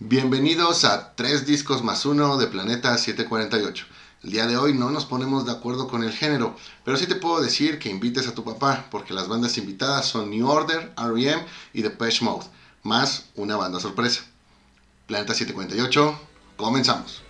Bienvenidos 0.00 0.84
a 0.84 1.16
Tres 1.16 1.44
Discos 1.44 1.82
más 1.82 2.06
Uno 2.06 2.38
de 2.38 2.46
Planeta 2.46 2.96
748. 2.96 3.84
El 4.22 4.30
día 4.30 4.46
de 4.46 4.56
hoy 4.56 4.72
no 4.72 4.90
nos 4.90 5.04
ponemos 5.04 5.44
de 5.44 5.50
acuerdo 5.50 5.88
con 5.88 6.04
el 6.04 6.12
género, 6.12 6.54
pero 6.84 6.96
sí 6.96 7.08
te 7.08 7.16
puedo 7.16 7.40
decir 7.40 7.80
que 7.80 7.90
invites 7.90 8.28
a 8.28 8.34
tu 8.34 8.44
papá, 8.44 8.86
porque 8.92 9.12
las 9.12 9.26
bandas 9.26 9.58
invitadas 9.58 10.06
son 10.06 10.30
New 10.30 10.48
Order, 10.48 10.92
R.E.M. 10.96 11.44
y 11.72 11.82
Depeche 11.82 12.24
Mode, 12.24 12.46
más 12.84 13.24
una 13.34 13.56
banda 13.56 13.80
sorpresa. 13.80 14.22
Planeta 15.08 15.34
748, 15.34 16.16
comenzamos. 16.56 17.27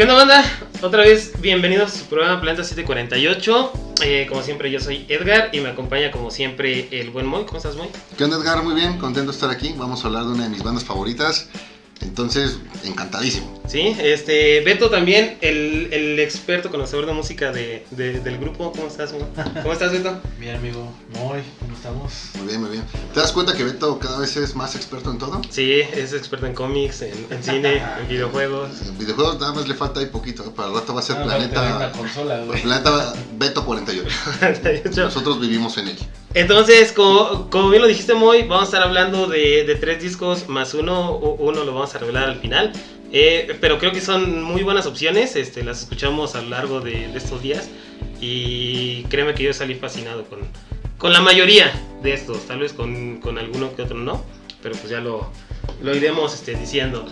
¿Qué 0.00 0.04
onda, 0.04 0.14
banda? 0.14 0.42
Otra 0.80 1.02
vez, 1.02 1.38
bienvenidos 1.42 1.92
a 1.92 1.98
su 1.98 2.06
programa 2.06 2.40
Planta 2.40 2.64
748. 2.64 3.72
Eh, 4.02 4.26
como 4.30 4.42
siempre, 4.42 4.70
yo 4.70 4.80
soy 4.80 5.04
Edgar 5.10 5.50
y 5.52 5.60
me 5.60 5.68
acompaña, 5.68 6.10
como 6.10 6.30
siempre, 6.30 6.88
el 6.90 7.10
buen 7.10 7.26
Moy. 7.26 7.44
¿Cómo 7.44 7.58
estás, 7.58 7.76
Moy? 7.76 7.88
¿Qué 8.16 8.24
onda, 8.24 8.38
Edgar? 8.38 8.62
Muy 8.62 8.74
bien, 8.74 8.96
contento 8.96 9.30
de 9.30 9.34
estar 9.34 9.50
aquí. 9.50 9.74
Vamos 9.76 10.02
a 10.02 10.06
hablar 10.06 10.24
de 10.24 10.30
una 10.30 10.44
de 10.44 10.48
mis 10.48 10.62
bandas 10.62 10.84
favoritas. 10.84 11.50
Entonces, 12.02 12.58
encantadísimo. 12.84 13.60
Sí, 13.68 13.94
este, 14.02 14.60
Beto 14.62 14.90
también, 14.90 15.36
el, 15.42 15.88
el 15.92 16.18
experto 16.18 16.70
conocedor 16.70 17.06
de 17.06 17.12
música 17.12 17.52
de, 17.52 17.84
de- 17.90 18.18
del 18.20 18.38
grupo. 18.38 18.72
¿Cómo 18.72 18.86
estás? 18.88 19.12
¿Cómo 19.12 19.72
estás, 19.72 19.92
Beto? 19.92 20.18
Bien, 20.40 20.56
amigo. 20.56 20.92
Muy, 21.14 21.40
¿cómo 21.60 21.74
estamos? 21.76 22.12
Muy 22.38 22.46
bien, 22.48 22.60
muy 22.62 22.70
bien. 22.70 22.84
¿Te 23.14 23.20
das 23.20 23.32
cuenta 23.32 23.54
que 23.54 23.62
Beto 23.64 23.98
cada 23.98 24.18
vez 24.18 24.36
es 24.36 24.56
más 24.56 24.74
experto 24.74 25.10
en 25.10 25.18
todo? 25.18 25.40
Sí, 25.50 25.72
es 25.94 26.12
experto 26.12 26.46
en 26.46 26.54
cómics, 26.54 27.02
en, 27.02 27.26
en 27.30 27.42
cine, 27.44 27.82
en 28.00 28.08
videojuegos. 28.08 28.70
En 28.86 28.98
videojuegos 28.98 29.38
nada 29.38 29.52
más 29.52 29.68
le 29.68 29.74
falta 29.74 30.00
ahí 30.00 30.06
poquito, 30.06 30.42
¿eh? 30.44 30.50
para 30.56 30.68
el 30.68 30.74
rato 30.74 30.94
va 30.94 31.00
a 31.00 31.02
ser 31.02 31.16
va 31.16 31.20
a 31.34 31.38
tener 31.38 31.50
una 31.50 31.92
Planeta. 31.92 32.52
Planeta 32.62 33.12
Beto 33.38 33.64
48. 33.64 34.08
Nosotros 35.04 35.40
vivimos 35.40 35.76
en 35.78 35.88
él. 35.88 35.98
Entonces, 36.32 36.92
como, 36.92 37.50
como 37.50 37.70
bien 37.70 37.82
lo 37.82 37.88
dijiste, 37.88 38.14
Moy, 38.14 38.42
vamos 38.42 38.62
a 38.62 38.64
estar 38.66 38.82
hablando 38.82 39.26
de, 39.26 39.64
de 39.64 39.74
tres 39.74 40.00
discos 40.00 40.48
más 40.48 40.74
uno. 40.74 41.16
Uno 41.16 41.64
lo 41.64 41.74
vamos 41.74 41.94
a 41.94 41.98
revelar 41.98 42.28
al 42.28 42.38
final. 42.38 42.72
Eh, 43.12 43.56
pero 43.60 43.78
creo 43.78 43.90
que 43.90 44.00
son 44.00 44.42
muy 44.42 44.62
buenas 44.62 44.86
opciones. 44.86 45.34
Este, 45.34 45.64
las 45.64 45.80
escuchamos 45.80 46.36
a 46.36 46.42
lo 46.42 46.50
largo 46.50 46.80
de, 46.80 47.08
de 47.08 47.18
estos 47.18 47.42
días. 47.42 47.68
Y 48.20 49.02
créeme 49.04 49.34
que 49.34 49.42
yo 49.42 49.52
salí 49.52 49.74
fascinado 49.74 50.24
con, 50.24 50.40
con 50.98 51.12
la 51.12 51.20
mayoría 51.20 51.72
de 52.02 52.12
estos. 52.12 52.46
Tal 52.46 52.60
vez 52.60 52.72
con, 52.72 53.16
con 53.20 53.36
alguno 53.36 53.74
que 53.74 53.82
otro 53.82 53.98
no. 53.98 54.24
Pero 54.62 54.76
pues 54.76 54.90
ya 54.90 55.00
lo, 55.00 55.32
lo 55.82 55.96
iremos 55.96 56.32
este, 56.34 56.54
diciendo. 56.54 57.06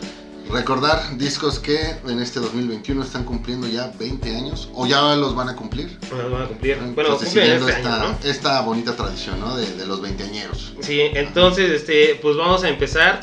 Recordar 0.50 1.18
discos 1.18 1.58
que 1.58 1.78
en 2.06 2.20
este 2.20 2.40
2021 2.40 3.02
están 3.02 3.24
cumpliendo 3.24 3.66
ya 3.68 3.92
20 3.98 4.34
años 4.34 4.70
o 4.74 4.86
ya 4.86 5.14
los 5.14 5.34
van 5.34 5.50
a 5.50 5.56
cumplir. 5.56 5.98
Bueno, 6.10 6.30
van 6.30 6.42
a 6.42 6.46
cumplir. 6.46 6.76
Bueno, 6.76 6.90
Entonces, 7.00 7.28
siguiendo 7.30 7.68
este 7.68 7.80
esta, 7.80 8.02
año, 8.02 8.08
¿no? 8.22 8.28
esta 8.30 8.60
bonita 8.62 8.96
tradición 8.96 9.40
¿no? 9.40 9.56
de, 9.56 9.70
de 9.74 9.86
los 9.86 10.00
veinteañeros. 10.00 10.74
Sí, 10.80 11.00
entonces, 11.00 11.70
este, 11.70 12.18
pues 12.22 12.36
vamos 12.36 12.64
a 12.64 12.68
empezar 12.68 13.20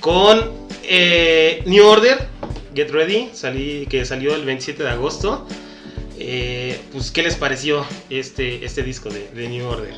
con 0.00 0.50
eh, 0.82 1.62
New 1.66 1.86
Order, 1.86 2.28
Get 2.74 2.90
Ready, 2.90 3.30
salí, 3.32 3.86
que 3.86 4.04
salió 4.04 4.34
el 4.34 4.44
27 4.44 4.82
de 4.82 4.90
agosto. 4.90 5.46
Eh, 6.18 6.80
pues, 6.92 7.10
¿qué 7.10 7.22
les 7.22 7.36
pareció 7.36 7.84
este, 8.10 8.64
este 8.64 8.82
disco 8.82 9.08
de, 9.08 9.28
de 9.34 9.48
New 9.48 9.66
Order? 9.66 9.94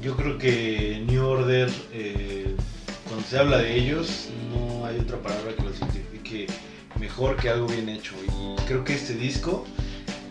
Yo 0.00 0.16
creo 0.16 0.38
que 0.38 1.02
New 1.06 1.26
Order, 1.26 1.68
eh, 1.92 2.54
cuando 3.08 3.26
se 3.26 3.38
habla 3.38 3.58
de 3.58 3.76
ellos, 3.76 4.28
no 4.84 4.90
hay 4.90 4.98
otra 4.98 5.16
palabra 5.18 5.54
que 5.56 5.62
los 5.62 5.78
identifique 5.78 6.46
mejor 7.00 7.36
que 7.36 7.48
algo 7.48 7.66
bien 7.66 7.88
hecho. 7.88 8.12
Y 8.28 8.62
creo 8.66 8.84
que 8.84 8.94
este 8.94 9.14
disco, 9.14 9.64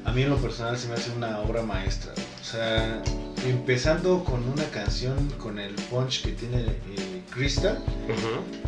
a 0.05 0.11
mí 0.11 0.21
en 0.21 0.29
lo 0.29 0.37
personal, 0.37 0.77
se 0.77 0.87
me 0.87 0.93
hace 0.93 1.11
una 1.11 1.39
obra 1.39 1.63
maestra. 1.63 2.13
O 2.39 2.43
sea, 2.45 3.01
empezando 3.47 4.23
con 4.23 4.47
una 4.47 4.63
canción 4.65 5.15
con 5.39 5.57
el 5.57 5.73
punch 5.73 6.21
que 6.23 6.33
tiene 6.33 6.59
eh, 6.61 7.21
Crystal. 7.31 7.79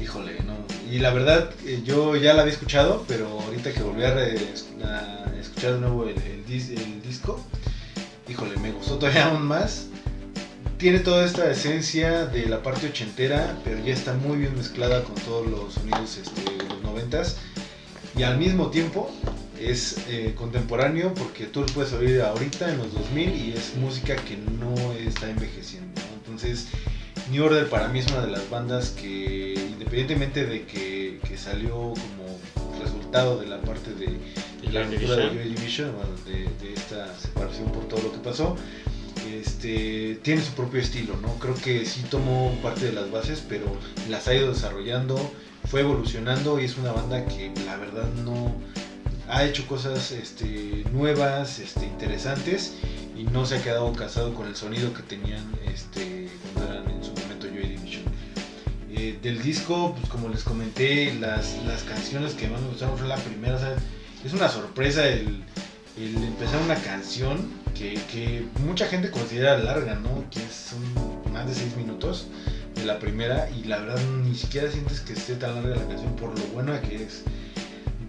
Híjole, 0.02 0.38
no. 0.44 0.56
Y 0.92 1.00
la 1.00 1.12
verdad, 1.12 1.52
eh, 1.66 1.82
yo 1.86 2.16
ya 2.16 2.34
la 2.34 2.42
había 2.42 2.54
escuchado, 2.54 3.06
pero 3.08 3.28
ahorita 3.42 3.72
que 3.72 3.84
volví 3.84 4.04
a, 4.04 4.14
re- 4.14 4.54
a 4.84 5.26
escuchar 5.40 5.74
de 5.76 5.80
nuevo 5.82 6.06
el, 6.06 6.18
el 6.18 6.46
dis- 6.48 6.72
el 6.72 7.02
disco, 7.04 7.40
híjole, 8.28 8.58
me 8.58 8.72
gustó 8.72 8.96
todavía 8.98 9.28
aún 9.28 9.44
más. 9.44 9.88
Tiene 10.78 11.00
toda 11.00 11.26
esta 11.26 11.50
esencia 11.50 12.26
de 12.26 12.48
la 12.48 12.62
parte 12.62 12.88
ochentera, 12.88 13.58
pero 13.64 13.80
ya 13.80 13.94
está 13.94 14.14
muy 14.14 14.38
bien 14.40 14.56
mezclada 14.58 15.04
con 15.06 15.16
todos 15.16 15.48
los 15.48 15.76
sonidos 15.76 16.18
este, 16.18 16.42
de 16.42 16.68
los 16.68 16.82
noventas. 16.84 17.38
Y 18.18 18.24
al 18.24 18.38
mismo 18.38 18.70
tiempo 18.70 19.10
es 19.58 19.98
eh, 20.10 20.34
contemporáneo 20.36 21.14
porque 21.14 21.46
tú 21.46 21.62
lo 21.62 21.68
puedes 21.68 21.94
oír 21.94 22.22
ahorita 22.22 22.70
en 22.70 22.80
los 22.80 22.94
2000 22.94 23.36
y 23.36 23.54
es 23.54 23.78
música 23.78 24.18
que 24.18 24.36
no 24.36 24.92
está 24.94 25.30
envejeciendo. 25.30 26.02
¿no? 26.02 26.18
Entonces, 26.18 26.68
New 27.32 27.46
Order 27.46 27.70
para 27.70 27.88
mí 27.88 28.00
es 28.00 28.08
una 28.08 28.26
de 28.26 28.32
las 28.32 28.50
bandas 28.50 28.90
que, 28.90 29.54
independientemente 29.54 30.46
de 30.46 30.66
que, 30.66 31.22
que 31.26 31.38
salió 31.38 31.72
como 31.74 32.82
resultado 32.84 33.40
de 33.40 33.48
la 33.48 33.62
parte 33.62 33.94
de, 33.94 34.08
de 34.62 34.74
la 34.74 34.84
ruptura 34.84 35.16
de. 35.16 35.36
Joy 35.36 35.56
Division, 35.56 35.94
de 36.26 36.74
esta 36.74 37.18
separación 37.18 37.72
por 37.72 37.88
todo 37.88 38.02
lo 38.02 38.12
que 38.12 38.20
pasó, 38.20 38.58
este, 39.40 40.20
tiene 40.22 40.42
su 40.42 40.52
propio 40.54 40.82
estilo, 40.82 41.16
¿no? 41.22 41.36
Creo 41.40 41.56
que 41.56 41.86
sí 41.86 42.04
tomó 42.10 42.52
parte 42.62 42.86
de 42.86 42.94
las 42.94 43.12
bases, 43.12 43.44
pero 43.48 43.66
las 44.10 44.28
ha 44.28 44.34
ido 44.34 44.52
desarrollando, 44.52 45.16
fue 45.66 45.82
evolucionando 45.82 46.60
y 46.60 46.66
es 46.66 46.78
una 46.78 46.92
banda 46.92 47.26
que 47.26 47.52
la 47.66 47.78
verdad 47.78 48.10
no 48.24 48.56
ha 49.28 49.44
hecho 49.44 49.66
cosas 49.68 50.12
este, 50.12 50.84
nuevas, 50.92 51.60
este, 51.60 51.86
interesantes 51.86 52.76
y 53.16 53.24
no 53.24 53.46
se 53.46 53.58
ha 53.58 53.64
quedado 53.64 53.92
casado 53.94 54.34
con 54.34 54.48
el 54.48 54.56
sonido 54.56 54.94
que 54.94 55.02
tenían 55.04 55.44
cuando 56.54 56.72
eran 56.72 56.90
en 56.90 57.04
su 57.04 57.12
momento 57.14 57.48
Joy 57.48 57.70
Division. 57.70 58.04
Eh, 58.92 59.18
del 59.22 59.42
disco, 59.42 59.94
pues 59.96 60.10
como 60.10 60.30
les 60.30 60.44
comenté, 60.44 61.14
las, 61.16 61.56
canciones 61.88 62.34
que 62.34 62.48
más 62.48 62.62
me 62.62 62.70
gustaron 62.70 62.98
fue 62.98 63.08
la 63.08 63.18
primera, 63.18 63.76
es 64.24 64.34
una 64.34 64.50
sorpresa 64.50 65.08
el, 65.08 65.44
el 65.98 66.16
empezar 66.24 66.62
una 66.62 66.76
canción 66.76 67.50
que, 67.74 67.94
que 68.12 68.46
mucha 68.66 68.88
gente 68.88 69.12
considera 69.12 69.58
larga, 69.58 69.96
¿no? 69.96 70.30
Que 70.30 70.42
son 70.42 70.82
más 71.32 71.48
de 71.48 71.54
6 71.54 71.78
minutos 71.78 72.28
de 72.76 72.86
la 72.86 73.00
primera 73.00 73.50
y 73.50 73.64
la 73.66 73.78
verdad 73.78 74.02
ni 74.24 74.36
siquiera 74.36 74.70
sientes 74.72 75.00
que 75.02 75.14
esté 75.14 75.36
tan 75.36 75.56
larga 75.56 75.76
la 75.76 75.88
canción 75.88 76.16
por 76.16 76.38
lo 76.38 76.46
buena 76.48 76.82
que 76.82 77.04
es. 77.04 77.24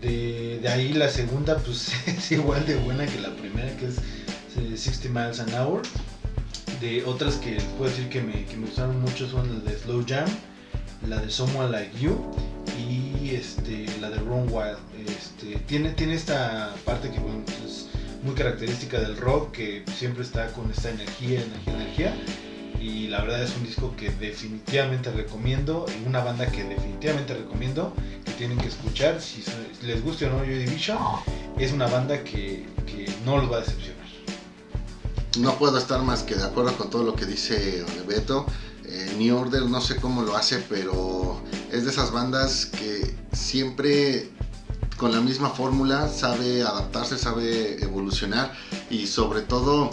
De, 0.00 0.58
de 0.60 0.68
ahí 0.68 0.92
la 0.92 1.08
segunda 1.08 1.56
pues 1.58 1.92
es 2.06 2.32
igual 2.32 2.66
de 2.66 2.76
buena 2.76 3.06
que 3.06 3.20
la 3.20 3.34
primera 3.34 3.74
que 3.76 3.86
es 3.86 3.98
eh, 4.58 4.76
60 4.76 5.08
Miles 5.08 5.40
an 5.40 5.54
Hour. 5.54 5.82
De 6.80 7.04
otras 7.04 7.36
que 7.36 7.56
puedo 7.78 7.90
decir 7.90 8.08
que 8.08 8.20
me, 8.20 8.44
que 8.44 8.56
me 8.56 8.66
gustaron 8.66 9.00
mucho 9.00 9.28
son 9.28 9.50
las 9.50 9.64
de 9.64 9.78
Slow 9.78 10.04
Jam, 10.06 10.28
la 11.08 11.18
de 11.20 11.30
Someone 11.30 11.70
Like 11.70 11.98
You 11.98 12.18
y 12.78 13.30
este, 13.30 13.86
la 14.00 14.10
de 14.10 14.18
Run 14.18 14.48
Wild. 14.50 14.78
Este, 15.06 15.56
tiene, 15.66 15.90
tiene 15.90 16.14
esta 16.14 16.74
parte 16.84 17.10
que 17.10 17.16
es 17.16 17.22
muy 18.26 18.34
característica 18.34 18.98
del 19.00 19.16
rock, 19.16 19.52
que 19.52 19.84
siempre 19.96 20.24
está 20.24 20.52
con 20.52 20.68
esta 20.70 20.90
energía, 20.90 21.42
energía, 21.42 21.74
energía. 21.74 22.16
Y 22.80 23.06
la 23.06 23.22
verdad 23.22 23.42
es 23.42 23.56
un 23.56 23.64
disco 23.64 23.94
que 23.96 24.10
definitivamente 24.10 25.10
recomiendo, 25.10 25.86
y 25.88 26.06
una 26.06 26.22
banda 26.22 26.46
que 26.50 26.64
definitivamente 26.64 27.34
recomiendo, 27.34 27.94
que 28.24 28.32
tienen 28.32 28.58
que 28.58 28.66
escuchar, 28.66 29.22
si 29.22 29.44
les 29.82 30.02
guste 30.02 30.26
o 30.26 30.30
no 30.30 30.38
Joy 30.40 30.58
Division, 30.58 30.98
es 31.56 31.72
una 31.72 31.86
banda 31.86 32.22
que, 32.22 32.66
que 32.84 33.10
no 33.24 33.38
los 33.38 33.50
va 33.50 33.58
a 33.58 33.60
decepcionar. 33.60 34.04
No 35.38 35.56
puedo 35.58 35.78
estar 35.78 36.02
más 36.02 36.22
que 36.22 36.34
de 36.34 36.44
acuerdo 36.44 36.76
con 36.76 36.90
todo 36.90 37.04
lo 37.04 37.14
que 37.14 37.26
dice 37.26 37.84
Beto. 38.08 38.46
Eh, 38.84 39.14
New 39.18 39.36
Order 39.36 39.62
no 39.62 39.80
sé 39.80 39.96
cómo 39.96 40.22
lo 40.22 40.36
hace, 40.36 40.58
pero 40.68 41.40
es 41.70 41.84
de 41.84 41.90
esas 41.90 42.10
bandas 42.10 42.66
que 42.66 43.14
siempre 43.32 44.30
con 44.96 45.12
la 45.12 45.20
misma 45.20 45.50
fórmula 45.50 46.08
sabe 46.08 46.62
adaptarse, 46.62 47.18
sabe 47.18 47.82
evolucionar 47.82 48.52
y 48.90 49.06
sobre 49.06 49.42
todo 49.42 49.90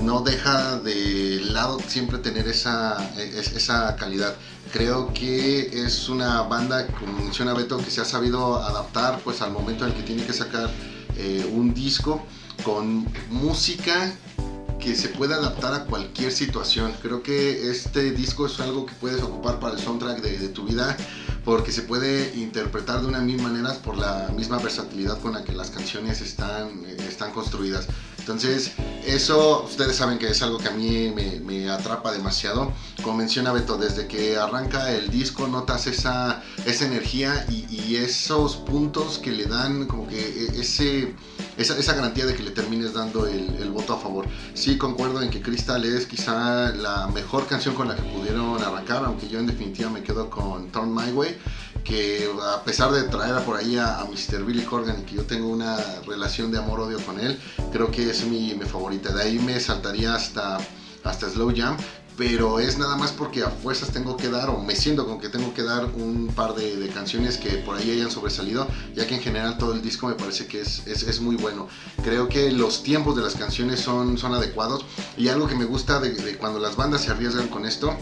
no 0.00 0.20
deja 0.22 0.78
de 0.78 1.40
lado 1.44 1.78
siempre 1.86 2.18
tener 2.18 2.48
esa, 2.48 2.96
es- 3.18 3.52
esa 3.52 3.94
calidad. 3.96 4.34
Creo 4.72 5.12
que 5.12 5.84
es 5.84 6.08
una 6.08 6.42
banda, 6.42 6.86
como 6.98 7.18
menciona 7.18 7.52
Beto, 7.54 7.78
que 7.78 7.90
se 7.90 8.00
ha 8.00 8.04
sabido 8.04 8.56
adaptar 8.62 9.20
pues 9.22 9.42
al 9.42 9.52
momento 9.52 9.84
en 9.84 9.90
el 9.92 9.96
que 9.96 10.02
tiene 10.02 10.24
que 10.24 10.32
sacar 10.32 10.70
eh, 11.16 11.48
un 11.52 11.74
disco 11.74 12.22
con 12.64 13.06
música 13.30 14.14
que 14.80 14.96
se 14.96 15.08
puede 15.08 15.34
adaptar 15.34 15.74
a 15.74 15.84
cualquier 15.84 16.32
situación. 16.32 16.92
Creo 17.02 17.22
que 17.22 17.70
este 17.70 18.10
disco 18.12 18.46
es 18.46 18.58
algo 18.60 18.86
que 18.86 18.94
puedes 18.94 19.22
ocupar 19.22 19.60
para 19.60 19.74
el 19.74 19.80
soundtrack 19.80 20.20
de 20.22 20.48
tu 20.48 20.64
vida 20.64 20.96
porque 21.44 21.72
se 21.72 21.82
puede 21.82 22.34
interpretar 22.36 23.00
de 23.00 23.08
una 23.08 23.20
mil 23.20 23.40
maneras 23.42 23.76
por 23.78 23.96
la 23.96 24.30
misma 24.36 24.58
versatilidad 24.58 25.18
con 25.20 25.32
la 25.32 25.44
que 25.44 25.52
las 25.52 25.70
canciones 25.70 26.20
están, 26.20 26.84
eh, 26.86 26.96
están 27.08 27.32
construidas. 27.32 27.88
Entonces, 28.22 28.70
eso 29.04 29.64
ustedes 29.64 29.96
saben 29.96 30.16
que 30.16 30.28
es 30.28 30.42
algo 30.42 30.58
que 30.58 30.68
a 30.68 30.70
mí 30.70 31.12
me, 31.12 31.68
atrapa 31.68 32.12
demasiado. 32.12 32.72
Como 33.02 33.16
menciona 33.16 33.50
Beto, 33.50 33.78
desde 33.78 34.06
que 34.06 34.36
arranca 34.36 34.92
el 34.92 35.10
disco 35.10 35.48
notas 35.48 35.88
esa, 35.88 36.40
esa 36.64 36.86
energía 36.86 37.46
y, 37.50 37.96
esos 37.96 38.56
puntos 38.56 39.18
que 39.18 39.32
le 39.32 39.44
dan 39.46 39.86
como 39.86 40.06
que 40.06 40.18
e, 40.18 40.60
ese, 40.60 41.14
esa, 41.62 41.94
garantía 41.94 42.26
de 42.26 42.34
que 42.34 42.42
le 42.42 42.50
termines 42.50 42.92
dando 42.92 43.26
el, 43.26 43.70
voto 43.70 43.94
a 43.94 43.98
favor. 43.98 44.26
Sí, 44.54 44.76
concuerdo 44.76 45.22
en 45.22 45.30
que 45.30 45.40
Crystal 45.40 45.82
es 45.84 46.06
quizá 46.06 46.72
la 46.74 47.06
mejor 47.08 47.46
canción 47.46 47.74
con 47.74 47.88
la 47.88 47.96
que 47.96 48.02
pudieron 48.02 48.62
arrancar, 48.62 49.04
aunque 49.04 49.28
yo 49.28 49.38
en 49.38 49.46
definitiva 49.46 49.88
me 49.88 50.02
quedo 50.02 50.28
con 50.28 50.70
Turn 50.70 50.94
My 50.94 51.10
Way 51.10 51.38
que 51.84 52.30
a 52.54 52.62
pesar 52.62 52.92
de 52.92 53.02
traer 53.04 53.44
por 53.44 53.56
ahí 53.56 53.76
a, 53.76 54.04
Mr. 54.04 54.44
Billy 54.44 54.62
Corgan 54.62 55.00
y 55.00 55.02
que 55.02 55.16
yo 55.16 55.24
tengo 55.24 55.48
una 55.48 55.76
relación 56.06 56.52
de 56.52 56.58
amor-odio 56.58 56.98
con 57.04 57.18
él, 57.18 57.38
creo 57.72 57.90
que 57.90 58.10
es 58.10 58.24
mi, 58.24 58.52
favorita. 58.60 59.12
De 59.12 59.22
ahí 59.22 59.38
me 59.38 59.58
saltaría 59.58 60.14
hasta, 60.14 60.58
hasta 61.02 61.28
Slow 61.28 61.52
Jam, 61.54 61.76
pero 62.16 62.60
es 62.60 62.78
nada 62.78 62.96
más 62.96 63.12
porque 63.12 63.42
a 63.42 63.50
fuerzas 63.50 63.90
tengo 63.90 64.16
que 64.16 64.28
dar, 64.28 64.50
o 64.50 64.58
me 64.58 64.76
siento 64.76 65.06
con 65.06 65.20
que 65.20 65.28
tengo 65.28 65.54
que 65.54 65.62
dar 65.62 65.86
un 65.86 66.28
par 66.34 66.54
de, 66.54 66.88
canciones 66.92 67.38
que 67.38 67.50
por 67.58 67.76
ahí 67.76 67.90
hayan 67.90 68.10
sobresalido, 68.10 68.66
ya 68.94 69.06
que 69.06 69.14
en 69.14 69.22
general 69.22 69.56
todo 69.56 69.72
el 69.72 69.82
disco 69.82 70.08
me 70.08 70.14
parece 70.14 70.46
que 70.46 70.60
es, 70.60 70.86
es, 70.86 71.20
muy 71.20 71.36
bueno. 71.36 71.68
Creo 72.04 72.28
que 72.28 72.50
los 72.52 72.82
tiempos 72.82 73.16
de 73.16 73.22
las 73.22 73.34
canciones 73.34 73.80
son, 73.80 74.18
son 74.18 74.34
adecuados 74.34 74.84
y 75.16 75.28
algo 75.28 75.48
que 75.48 75.54
me 75.54 75.64
gusta 75.64 76.00
de 76.00 76.36
cuando 76.36 76.58
las 76.58 76.76
bandas 76.76 77.02
se 77.02 77.10
arriesgan 77.10 77.48
con 77.48 77.64
esto 77.64 77.96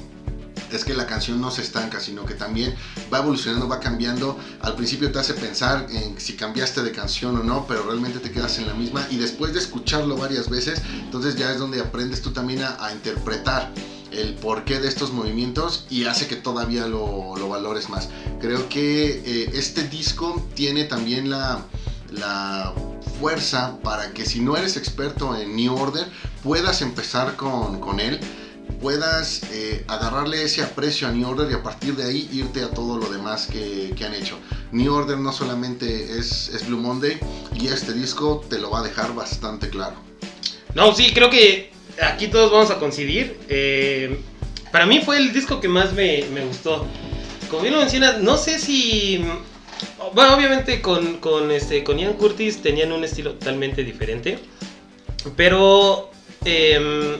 es 0.76 0.84
que 0.84 0.94
la 0.94 1.06
canción 1.06 1.40
no 1.40 1.50
se 1.50 1.62
estanca, 1.62 2.00
sino 2.00 2.24
que 2.24 2.34
también 2.34 2.74
va 3.12 3.18
evolucionando, 3.18 3.68
va 3.68 3.80
cambiando. 3.80 4.38
Al 4.60 4.74
principio 4.74 5.10
te 5.12 5.18
hace 5.18 5.34
pensar 5.34 5.86
en 5.90 6.18
si 6.20 6.34
cambiaste 6.34 6.82
de 6.82 6.92
canción 6.92 7.36
o 7.36 7.42
no, 7.42 7.66
pero 7.66 7.82
realmente 7.84 8.18
te 8.18 8.30
quedas 8.30 8.58
en 8.58 8.66
la 8.66 8.74
misma 8.74 9.06
y 9.10 9.16
después 9.16 9.52
de 9.52 9.60
escucharlo 9.60 10.16
varias 10.16 10.48
veces, 10.48 10.82
entonces 10.92 11.36
ya 11.36 11.52
es 11.52 11.58
donde 11.58 11.80
aprendes 11.80 12.22
tú 12.22 12.30
también 12.30 12.62
a, 12.62 12.90
interpretar 12.92 13.72
el 14.12 14.34
porqué 14.34 14.80
de 14.80 14.88
estos 14.88 15.12
movimientos 15.12 15.86
y 15.90 16.04
hace 16.04 16.26
que 16.26 16.36
todavía 16.36 16.86
lo, 16.86 17.48
valores 17.48 17.88
más. 17.88 18.08
Creo 18.40 18.68
que 18.68 19.22
eh, 19.24 19.50
este 19.54 19.88
disco 19.88 20.46
tiene 20.54 20.84
también 20.84 21.30
la, 21.30 21.64
la 22.10 22.72
fuerza 23.18 23.78
para 23.82 24.12
que 24.12 24.24
si 24.24 24.40
no 24.40 24.56
eres 24.56 24.76
experto 24.76 25.36
en 25.36 25.56
New 25.56 25.74
Order 25.74 26.06
puedas 26.42 26.80
empezar 26.80 27.36
con, 27.36 27.80
con 27.80 28.00
él 28.00 28.20
puedas 28.80 29.42
eh, 29.52 29.84
agarrarle 29.88 30.42
ese 30.42 30.62
aprecio 30.62 31.06
a 31.06 31.12
New 31.12 31.28
Order 31.28 31.50
y 31.50 31.54
a 31.54 31.62
partir 31.62 31.96
de 31.96 32.04
ahí 32.04 32.28
irte 32.32 32.62
a 32.62 32.70
todo 32.70 32.96
lo 32.96 33.10
demás 33.10 33.46
que, 33.46 33.94
han 34.04 34.14
hecho. 34.14 34.38
New 34.72 34.92
Order 34.92 35.18
no 35.18 35.32
solamente 35.32 36.18
es, 36.18 36.50
Blue 36.66 36.78
Monday 36.78 37.18
y 37.54 37.68
este 37.68 37.92
disco 37.92 38.42
te 38.48 38.58
lo 38.58 38.70
va 38.70 38.80
a 38.80 38.82
dejar 38.82 39.14
bastante 39.14 39.68
claro. 39.68 39.96
No, 40.74 40.94
sí, 40.94 41.12
creo 41.12 41.28
que 41.28 41.70
aquí 42.02 42.28
todos 42.28 42.50
vamos 42.50 42.70
a 42.70 42.78
coincidir. 42.78 43.36
Eh, 43.48 44.18
para 44.72 44.86
mí 44.86 45.00
fue 45.04 45.18
el 45.18 45.32
disco 45.32 45.60
que 45.60 45.68
más 45.68 45.92
me, 45.92 46.22
gustó. 46.46 46.86
Como 47.48 47.62
bien 47.62 47.74
lo 47.74 47.80
mencionas, 47.80 48.20
no 48.20 48.36
sé 48.36 48.58
si... 48.58 49.24
Bueno, 50.14 50.34
obviamente 50.34 50.80
con, 50.82 51.18
con, 51.18 51.50
este, 51.50 51.82
con 51.82 51.98
Ian 51.98 52.14
Curtis 52.14 52.62
tenían 52.62 52.92
un 52.92 53.04
estilo 53.04 53.32
totalmente 53.34 53.84
diferente. 53.84 54.38
Pero... 55.36 56.10
Em, 56.44 57.18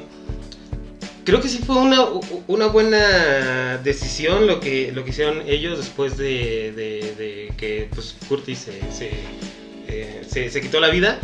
creo 1.25 1.41
que 1.41 1.49
sí 1.49 1.59
fue 1.59 1.77
una, 1.77 2.05
una 2.49 2.67
buena 2.67 3.79
decisión 3.79 4.47
lo 4.47 4.61
que, 4.61 4.91
lo 4.93 5.05
que 5.05 5.11
hicieron 5.11 5.43
ellos 5.47 5.79
después 5.79 6.17
de, 6.17 7.53
que 7.57 7.89
pues, 7.95 8.17
Curtis 8.29 8.69
se, 8.91 9.11
eh, 9.89 10.23
se, 10.29 10.51
se, 10.51 10.61
quitó 10.61 10.81
la 10.81 10.89
vida. 10.89 11.21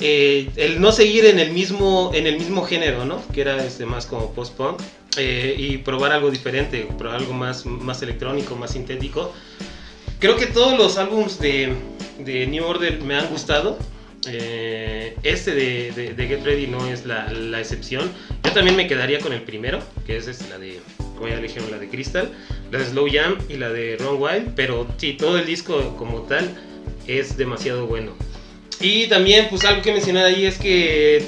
Eh, 0.00 0.48
el 0.56 0.80
no 0.80 0.92
seguir 0.92 1.24
en 1.26 1.38
el 1.38 1.52
mismo, 1.52 2.12
en 2.14 2.26
el 2.26 2.38
mismo 2.38 2.62
género, 2.64 3.04
¿no? 3.04 3.22
Que 3.32 3.40
era 3.40 3.64
este, 3.64 3.86
más 3.86 4.06
como 4.06 4.32
post-punk. 4.32 4.80
Eh, 5.16 5.56
y 5.58 5.78
probar 5.78 6.12
algo 6.12 6.30
diferente, 6.30 6.86
probar 6.96 7.16
algo 7.16 7.32
más, 7.32 7.66
más 7.66 8.02
electrónico, 8.02 8.54
más 8.54 8.72
sintético. 8.72 9.32
Creo 10.20 10.36
que 10.36 10.46
todos 10.46 10.78
los 10.78 10.96
álbumes 10.98 11.40
de, 11.40 11.72
de 12.18 12.46
New 12.46 12.64
Order 12.64 13.00
me 13.02 13.16
han 13.16 13.28
gustado. 13.28 13.78
Eh, 14.26 15.16
este 15.22 15.54
de, 15.54 16.14
Get 16.16 16.44
Ready 16.44 16.66
no 16.66 16.86
es 16.86 17.04
la, 17.06 17.26
excepción. 17.58 18.10
Yo 18.44 18.52
también 18.52 18.76
me 18.76 18.86
quedaría 18.86 19.18
con 19.20 19.32
el 19.32 19.42
primero, 19.42 19.80
que 20.06 20.16
es 20.16 20.28
este, 20.28 20.48
la 20.48 20.58
de, 20.58 20.80
como 21.16 21.28
ya 21.28 21.38
dijeron, 21.38 21.70
la 21.70 21.78
de 21.78 21.88
Crystal, 21.88 22.30
la 22.70 22.78
de 22.78 22.84
Slow 22.84 23.06
Jam 23.10 23.38
y 23.48 23.56
la 23.56 23.70
de 23.70 23.96
Ron 23.96 24.20
Wild. 24.20 24.54
Pero 24.54 24.86
sí, 24.98 25.14
todo 25.14 25.38
el 25.38 25.46
disco 25.46 25.96
como 25.96 26.22
tal 26.22 26.48
es 27.06 27.36
demasiado 27.36 27.86
bueno. 27.86 28.12
Y 28.80 29.06
también, 29.08 29.48
pues 29.50 29.64
algo 29.64 29.82
que 29.82 29.92
mencionar 29.92 30.26
ahí 30.26 30.46
es 30.46 30.58
que 30.58 31.26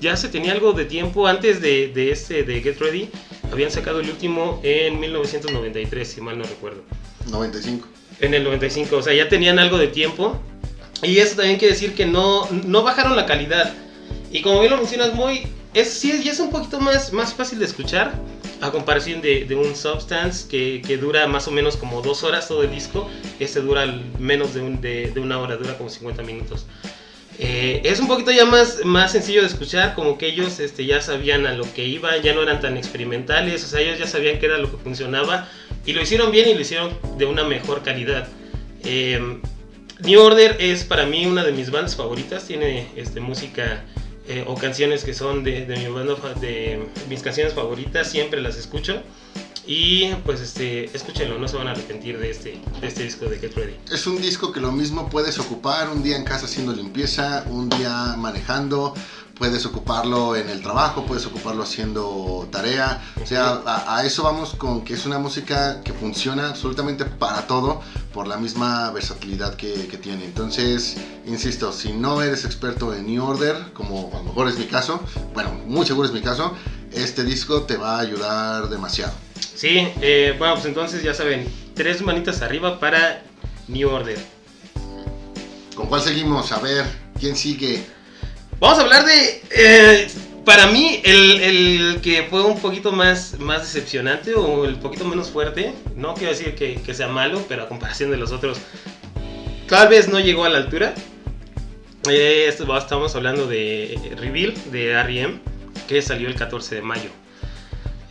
ya 0.00 0.16
se 0.16 0.28
tenía 0.28 0.52
algo 0.52 0.72
de 0.72 0.84
tiempo 0.84 1.26
antes 1.26 1.60
de, 1.60 1.88
de 1.88 2.10
este 2.10 2.42
de 2.42 2.60
Get 2.60 2.78
Ready. 2.78 3.08
Habían 3.52 3.70
sacado 3.70 4.00
el 4.00 4.08
último 4.08 4.60
en 4.62 4.98
1993, 4.98 6.08
si 6.08 6.20
mal 6.20 6.38
no 6.38 6.44
recuerdo. 6.44 6.82
95. 7.30 7.86
En 8.20 8.34
el 8.34 8.44
95, 8.44 8.96
o 8.96 9.02
sea, 9.02 9.14
ya 9.14 9.28
tenían 9.28 9.58
algo 9.58 9.78
de 9.78 9.88
tiempo 9.88 10.40
y 11.02 11.18
eso 11.18 11.36
también 11.36 11.58
quiere 11.58 11.74
decir 11.74 11.94
que 11.94 12.06
no, 12.06 12.48
no 12.50 12.82
bajaron 12.82 13.16
la 13.16 13.26
calidad. 13.26 13.72
Y 14.30 14.42
como 14.42 14.60
bien 14.60 14.70
lo 14.70 14.78
mencionas, 14.78 15.14
muy, 15.14 15.42
es, 15.74 15.88
sí, 15.90 16.10
es, 16.10 16.26
es 16.26 16.40
un 16.40 16.50
poquito 16.50 16.80
más, 16.80 17.12
más 17.12 17.34
fácil 17.34 17.58
de 17.58 17.66
escuchar 17.66 18.12
a 18.62 18.70
comparación 18.70 19.20
de, 19.20 19.44
de 19.44 19.54
un 19.54 19.74
Substance 19.74 20.48
que, 20.48 20.80
que, 20.86 20.96
dura 20.96 21.26
más 21.26 21.48
o 21.48 21.50
menos 21.50 21.76
como 21.76 22.00
dos 22.00 22.22
horas 22.22 22.48
todo 22.48 22.62
el 22.62 22.70
disco. 22.70 23.10
Este 23.40 23.60
dura 23.60 23.86
menos 24.18 24.54
de, 24.54 24.62
un, 24.62 24.80
de, 24.80 25.10
de 25.10 25.20
una 25.20 25.38
hora, 25.38 25.56
dura 25.56 25.76
como 25.76 25.90
50 25.90 26.22
minutos. 26.22 26.64
Eh, 27.38 27.80
es 27.84 27.98
un 27.98 28.06
poquito 28.06 28.30
ya 28.30 28.44
más, 28.44 28.84
más 28.84 29.12
sencillo 29.12 29.40
de 29.40 29.48
escuchar, 29.48 29.94
como 29.94 30.16
que 30.16 30.28
ellos 30.28 30.60
este, 30.60 30.86
ya 30.86 31.00
sabían 31.00 31.46
a 31.46 31.54
lo 31.54 31.64
que 31.74 31.84
iban, 31.84 32.22
ya 32.22 32.34
no 32.34 32.42
eran 32.42 32.60
tan 32.60 32.76
experimentales, 32.76 33.64
o 33.64 33.66
sea, 33.66 33.80
ellos 33.80 33.98
ya 33.98 34.06
sabían 34.06 34.38
qué 34.38 34.46
era 34.46 34.58
lo 34.58 34.70
que 34.70 34.76
funcionaba 34.76 35.48
y 35.84 35.92
lo 35.92 36.02
hicieron 36.02 36.30
bien 36.30 36.48
y 36.48 36.54
lo 36.54 36.60
hicieron 36.60 36.96
de 37.18 37.24
una 37.24 37.42
mejor 37.42 37.82
calidad. 37.82 38.28
Eh, 38.84 39.40
New 40.00 40.20
Order 40.20 40.56
es 40.60 40.84
para 40.84 41.06
mí 41.06 41.26
una 41.26 41.44
de 41.44 41.52
mis 41.52 41.70
bandas 41.70 41.96
favoritas. 41.96 42.46
Tiene 42.46 42.88
este, 42.96 43.20
música 43.20 43.84
eh, 44.32 44.44
o 44.46 44.54
canciones 44.54 45.04
que 45.04 45.12
son 45.12 45.44
de, 45.44 45.66
mi 45.66 45.86
banda, 45.92 46.14
de 46.40 46.88
mis 47.10 47.22
canciones 47.22 47.52
favoritas. 47.52 48.08
Siempre 48.08 48.40
las 48.40 48.56
escucho. 48.56 49.02
Y 49.66 50.12
pues 50.24 50.40
este, 50.40 50.86
escúchenlo, 50.96 51.38
no 51.38 51.46
se 51.46 51.56
van 51.56 51.68
a 51.68 51.72
arrepentir 51.72 52.18
de 52.18 52.30
este, 52.30 52.60
de 52.80 52.86
este 52.86 53.04
disco 53.04 53.26
de 53.26 53.38
Get 53.38 53.54
Ready. 53.54 53.76
Es 53.92 54.06
un 54.06 54.20
disco 54.20 54.50
que 54.52 54.60
lo 54.60 54.72
mismo 54.72 55.10
puedes 55.10 55.38
ocupar 55.38 55.90
un 55.90 56.02
día 56.02 56.16
en 56.16 56.24
casa 56.24 56.46
haciendo 56.46 56.72
limpieza, 56.72 57.44
un 57.48 57.68
día 57.68 58.16
manejando, 58.16 58.94
puedes 59.42 59.66
ocuparlo 59.66 60.36
en 60.36 60.48
el 60.48 60.62
trabajo, 60.62 61.04
puedes 61.04 61.26
ocuparlo 61.26 61.64
haciendo 61.64 62.46
tarea. 62.52 63.02
O 63.20 63.26
sea, 63.26 63.60
a, 63.66 64.06
eso 64.06 64.22
vamos 64.22 64.54
con 64.54 64.84
que 64.84 64.94
es 64.94 65.04
una 65.04 65.18
música 65.18 65.80
que 65.82 65.92
funciona 65.92 66.50
absolutamente 66.50 67.04
para 67.06 67.48
todo 67.48 67.82
por 68.12 68.28
la 68.28 68.36
misma 68.36 68.92
versatilidad 68.92 69.56
que, 69.56 69.98
tiene. 70.00 70.26
Entonces, 70.26 70.96
insisto, 71.26 71.72
si 71.72 71.92
no 71.92 72.22
eres 72.22 72.44
experto 72.44 72.94
en 72.94 73.06
New 73.06 73.24
Order, 73.24 73.56
como 73.72 74.12
a 74.14 74.18
lo 74.18 74.22
mejor 74.22 74.46
es 74.46 74.56
mi 74.58 74.66
caso, 74.66 75.00
bueno, 75.34 75.50
muy 75.66 75.84
seguro 75.86 76.06
es 76.06 76.14
mi 76.14 76.20
caso, 76.20 76.54
este 76.92 77.24
disco 77.24 77.62
te 77.62 77.76
va 77.76 77.96
a 77.96 77.98
ayudar 77.98 78.68
demasiado. 78.68 79.12
Sí, 79.56 79.88
eh, 80.02 80.36
bueno, 80.38 80.54
pues 80.54 80.66
entonces 80.66 81.02
ya 81.02 81.14
saben, 81.14 81.52
tres 81.74 82.00
manitas 82.00 82.42
arriba 82.42 82.78
para 82.78 83.24
New 83.66 83.90
Order. 83.90 84.24
¿Con 85.74 85.88
cuál 85.88 86.00
seguimos? 86.00 86.52
A 86.52 86.60
ver, 86.60 86.84
¿quién 87.18 87.34
sigue? 87.34 87.84
Vamos 88.62 88.78
a 88.78 88.82
hablar 88.82 89.04
de. 89.04 89.42
Eh, 89.50 90.06
para 90.44 90.68
mí, 90.68 91.00
el, 91.02 91.98
que 92.00 92.28
fue 92.30 92.42
un 92.44 92.60
poquito 92.60 92.92
más, 92.92 93.40
más 93.40 93.62
decepcionante 93.62 94.34
o 94.36 94.66
el 94.66 94.76
poquito 94.76 95.04
menos 95.04 95.30
fuerte, 95.30 95.74
no 95.96 96.14
quiero 96.14 96.30
decir 96.30 96.54
que, 96.54 96.94
sea 96.94 97.08
malo, 97.08 97.44
pero 97.48 97.64
a 97.64 97.68
comparación 97.68 98.12
de 98.12 98.18
los 98.18 98.30
otros, 98.30 98.58
tal 99.68 99.88
vez 99.88 100.08
no 100.08 100.20
llegó 100.20 100.44
a 100.44 100.48
la 100.48 100.58
altura. 100.58 100.94
Eh, 102.08 102.46
estamos 102.48 103.16
hablando 103.16 103.48
de 103.48 103.98
Reveal 104.16 104.54
de 104.70 104.90
R.E.M., 104.92 105.40
que 105.88 106.00
salió 106.00 106.28
el 106.28 106.36
14 106.36 106.76
de 106.76 106.82
mayo. 106.82 107.10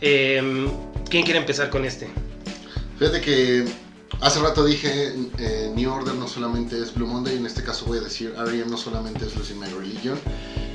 Em, 0.02 0.68
¿Quién 1.08 1.24
quiere 1.24 1.38
empezar 1.38 1.70
con 1.70 1.86
este? 1.86 2.10
Fíjate 2.98 3.22
que 3.22 3.64
Hace 4.22 4.38
rato 4.38 4.64
dije, 4.64 5.16
eh, 5.38 5.72
New 5.74 5.92
Order 5.92 6.14
no 6.14 6.28
solamente 6.28 6.80
es 6.80 6.94
Blue 6.94 7.08
Monday, 7.08 7.38
en 7.38 7.44
este 7.44 7.64
caso 7.64 7.86
voy 7.86 7.98
a 7.98 8.02
decir, 8.02 8.32
R.E.M. 8.38 8.70
no 8.70 8.76
solamente 8.76 9.26
es 9.26 9.34
Lucy 9.34 9.54
My 9.54 9.66
Religion. 9.66 10.16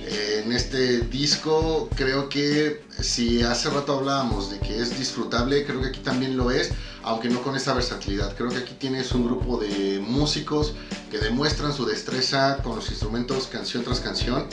Eh, 0.05 0.43
en 0.43 0.51
este 0.51 0.99
disco 0.99 1.87
creo 1.95 2.27
que 2.27 2.83
si 2.99 3.43
hace 3.43 3.69
rato 3.69 3.99
hablábamos 3.99 4.51
de 4.51 4.59
que 4.59 4.81
es 4.81 4.99
disfrutable, 4.99 5.65
creo 5.65 5.79
que 5.81 5.87
aquí 5.87 6.01
también 6.01 6.35
lo 6.35 6.51
es, 6.51 6.71
aunque 7.03 7.29
no 7.29 7.41
con 7.41 7.55
esa 7.55 7.73
versatilidad. 7.73 8.35
Creo 8.35 8.49
que 8.49 8.57
aquí 8.57 8.73
tienes 8.73 9.13
un 9.13 9.23
grupo 9.23 9.57
de 9.57 10.03
músicos 10.05 10.73
que 11.09 11.17
demuestran 11.17 11.71
su 11.71 11.85
destreza 11.85 12.57
con 12.57 12.75
los 12.75 12.89
instrumentos 12.89 13.47
canción 13.47 13.81
tras 13.81 14.01
canción, 14.01 14.45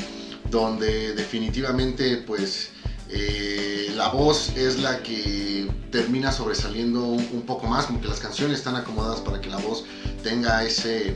donde 0.52 1.14
definitivamente 1.14 2.18
pues 2.18 2.70
eh, 3.10 3.92
la 3.96 4.08
voz 4.08 4.50
es 4.56 4.78
la 4.80 5.02
que 5.02 5.70
termina 5.90 6.32
sobresaliendo 6.32 7.04
un, 7.04 7.42
poco 7.46 7.66
más, 7.66 7.86
como 7.86 8.00
que 8.00 8.08
las 8.08 8.18
canciones 8.20 8.58
están 8.58 8.76
acomodadas 8.76 9.20
para 9.20 9.40
que 9.40 9.48
la 9.48 9.58
voz 9.58 9.84
tenga 10.22 10.64
ese, 10.64 11.08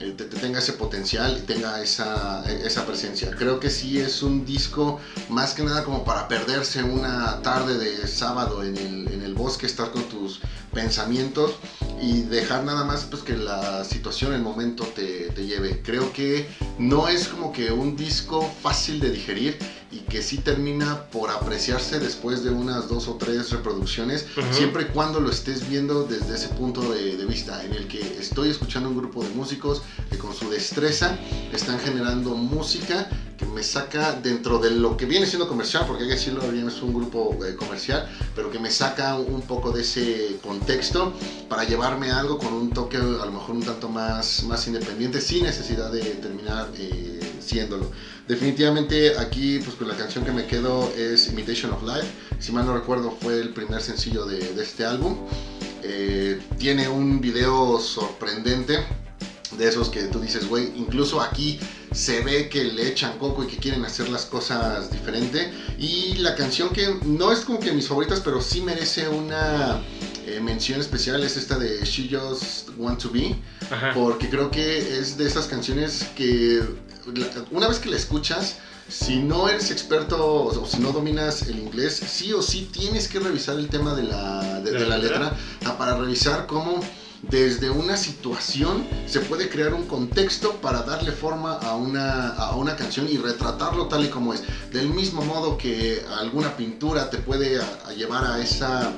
eh, 0.00 0.14
te- 0.16 0.24
te 0.24 0.36
tenga 0.38 0.60
ese 0.60 0.72
potencial 0.72 1.36
y 1.36 1.40
tenga 1.42 1.80
esa, 1.82 2.42
esa 2.50 2.86
presencia. 2.86 3.30
Creo 3.32 3.60
que 3.60 3.68
sí 3.70 3.98
es 3.98 4.22
un 4.22 4.46
disco 4.46 4.98
más 5.28 5.52
que 5.52 5.62
nada 5.64 5.84
como 5.84 6.04
para 6.04 6.28
perderse 6.28 6.82
una 6.82 7.42
tarde 7.42 7.76
de 7.76 8.06
sábado 8.06 8.62
en 8.64 8.76
el, 8.76 9.12
en 9.12 9.22
el 9.22 9.34
bosque, 9.34 9.66
estar 9.66 9.90
con 9.90 10.04
tus 10.04 10.40
pensamientos 10.72 11.52
y 12.00 12.22
dejar 12.22 12.64
nada 12.64 12.84
más 12.84 13.04
pues 13.04 13.22
que 13.22 13.36
la 13.36 13.84
situación, 13.84 14.32
el 14.32 14.40
momento 14.42 14.84
te 14.84 15.28
lleve. 15.46 15.82
Creo 15.82 16.12
que 16.12 16.46
no 16.78 17.08
es 17.08 17.28
como 17.28 17.52
que 17.52 17.70
un 17.70 17.94
disco 17.96 18.48
fácil 18.62 18.98
de 19.00 19.10
digerir 19.10 19.58
y 19.92 19.98
que 19.98 20.22
sí 20.22 20.38
termina 20.38 21.04
por 21.10 21.30
apreciarse 21.30 22.00
después 22.00 22.42
de 22.42 22.50
unas 22.50 22.88
dos 22.88 23.08
o 23.08 23.14
tres 23.14 23.50
reproducciones, 23.50 24.26
Ujú. 24.36 24.46
siempre 24.52 24.84
y 24.84 24.86
cuando 24.86 25.20
lo 25.20 25.30
estés 25.30 25.68
viendo 25.68 26.04
desde 26.04 26.34
ese 26.34 26.48
punto 26.48 26.92
de, 26.92 27.16
de 27.16 27.24
vista, 27.26 27.62
en 27.62 27.74
el 27.74 27.86
que 27.86 28.00
estoy 28.18 28.48
escuchando 28.50 28.88
un 28.88 28.96
grupo 28.96 29.22
de 29.22 29.30
músicos 29.30 29.82
que 30.10 30.18
con 30.18 30.34
su 30.34 30.48
destreza 30.48 31.16
están 31.52 31.78
generando 31.78 32.34
música 32.34 33.08
que 33.36 33.44
me 33.46 33.62
saca 33.62 34.12
dentro 34.12 34.58
de 34.58 34.70
lo 34.70 34.96
que 34.96 35.04
viene 35.04 35.26
siendo 35.26 35.48
comercial, 35.48 35.84
porque 35.86 36.04
hay 36.04 36.08
que 36.10 36.14
decirlo, 36.14 36.48
bien 36.48 36.68
es 36.68 36.80
un 36.80 36.94
grupo 36.94 37.36
eh, 37.44 37.54
comercial, 37.56 38.08
pero 38.34 38.50
que 38.50 38.58
me 38.58 38.70
saca 38.70 39.16
un 39.16 39.42
poco 39.42 39.72
de 39.72 39.82
ese 39.82 40.36
contexto 40.42 41.12
para 41.48 41.64
llevarme 41.64 42.10
a 42.10 42.20
algo 42.20 42.38
con 42.38 42.52
un 42.52 42.70
toque 42.70 42.96
a 42.96 43.00
lo 43.00 43.30
mejor 43.32 43.56
un 43.56 43.62
tanto 43.62 43.88
más, 43.88 44.44
más 44.44 44.66
independiente, 44.66 45.20
sin 45.20 45.42
necesidad 45.42 45.90
de 45.90 46.00
terminar 46.00 46.68
eh, 46.76 47.18
siéndolo. 47.44 47.90
Definitivamente 48.28 49.18
aquí 49.18 49.58
pues 49.58 49.76
con 49.76 49.88
la 49.88 49.96
canción 49.96 50.24
que 50.24 50.32
me 50.32 50.46
quedo 50.46 50.92
es 50.96 51.28
Imitation 51.28 51.72
of 51.72 51.82
Life, 51.82 52.06
si 52.38 52.52
mal 52.52 52.66
no 52.66 52.74
recuerdo 52.74 53.16
fue 53.20 53.40
el 53.40 53.50
primer 53.50 53.80
sencillo 53.82 54.24
de, 54.26 54.38
de 54.38 54.62
este 54.62 54.84
álbum. 54.84 55.16
Eh, 55.82 56.40
tiene 56.58 56.88
un 56.88 57.20
video 57.20 57.78
sorprendente 57.80 58.78
de 59.58 59.68
esos 59.68 59.88
que 59.90 60.02
tú 60.04 60.20
dices, 60.20 60.48
güey, 60.48 60.72
incluso 60.76 61.20
aquí 61.20 61.58
se 61.92 62.20
ve 62.20 62.48
que 62.48 62.64
le 62.64 62.88
echan 62.88 63.18
coco 63.18 63.44
y 63.44 63.46
que 63.46 63.56
quieren 63.58 63.84
hacer 63.84 64.08
las 64.08 64.24
cosas 64.24 64.90
diferente. 64.90 65.52
Y 65.78 66.14
la 66.14 66.34
canción 66.34 66.70
que 66.70 66.96
no 67.04 67.32
es 67.32 67.40
como 67.40 67.58
que 67.60 67.72
mis 67.72 67.86
favoritas, 67.88 68.20
pero 68.20 68.40
sí 68.40 68.62
merece 68.62 69.08
una 69.08 69.82
eh, 70.26 70.40
mención 70.40 70.80
especial 70.80 71.22
es 71.22 71.36
esta 71.36 71.58
de 71.58 71.84
She 71.84 72.08
Just 72.10 72.70
Want 72.78 73.02
to 73.02 73.10
Be, 73.10 73.36
Ajá. 73.70 73.92
porque 73.92 74.30
creo 74.30 74.50
que 74.50 74.98
es 74.98 75.18
de 75.18 75.26
esas 75.26 75.46
canciones 75.46 76.06
que 76.16 76.62
una 77.50 77.68
vez 77.68 77.78
que 77.78 77.88
la 77.90 77.96
escuchas, 77.96 78.56
si 78.88 79.16
no 79.18 79.48
eres 79.48 79.70
experto 79.70 80.44
o 80.44 80.66
si 80.66 80.78
no 80.78 80.92
dominas 80.92 81.42
el 81.42 81.58
inglés, 81.58 82.00
sí 82.06 82.32
o 82.32 82.42
sí 82.42 82.68
tienes 82.72 83.08
que 83.08 83.20
revisar 83.20 83.56
el 83.58 83.68
tema 83.68 83.94
de 83.94 84.02
la, 84.04 84.60
de, 84.60 84.70
¿De 84.72 84.78
de 84.80 84.86
la 84.86 84.98
letra? 84.98 85.32
para 85.78 85.96
revisar 85.96 86.46
cómo 86.46 86.80
desde 87.22 87.70
una 87.70 87.96
situación 87.96 88.84
se 89.06 89.20
puede 89.20 89.48
crear 89.48 89.72
un 89.74 89.86
contexto 89.86 90.54
para 90.60 90.82
darle 90.82 91.12
forma 91.12 91.52
a 91.54 91.76
una, 91.76 92.30
a 92.30 92.56
una 92.56 92.74
canción 92.74 93.06
y 93.08 93.16
retratarlo 93.16 93.86
tal 93.86 94.04
y 94.04 94.08
como 94.08 94.34
es. 94.34 94.42
Del 94.72 94.88
mismo 94.90 95.22
modo 95.22 95.56
que 95.56 96.04
alguna 96.18 96.56
pintura 96.56 97.10
te 97.10 97.18
puede 97.18 97.60
a- 97.60 97.78
a 97.86 97.92
llevar 97.92 98.24
a 98.24 98.40
esa 98.42 98.92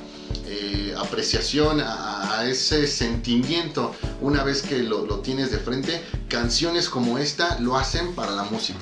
eh, 0.46 0.94
apreciación, 0.98 1.80
a, 1.80 2.38
a 2.40 2.48
ese 2.48 2.86
sentimiento 2.86 3.94
una 4.20 4.42
vez 4.44 4.62
que 4.62 4.78
lo, 4.82 5.06
lo 5.06 5.20
tienes 5.20 5.50
de 5.50 5.58
frente, 5.58 6.00
canciones 6.28 6.88
como 6.88 7.18
esta 7.18 7.58
lo 7.60 7.76
hacen 7.76 8.14
para 8.14 8.32
la 8.32 8.44
música. 8.44 8.80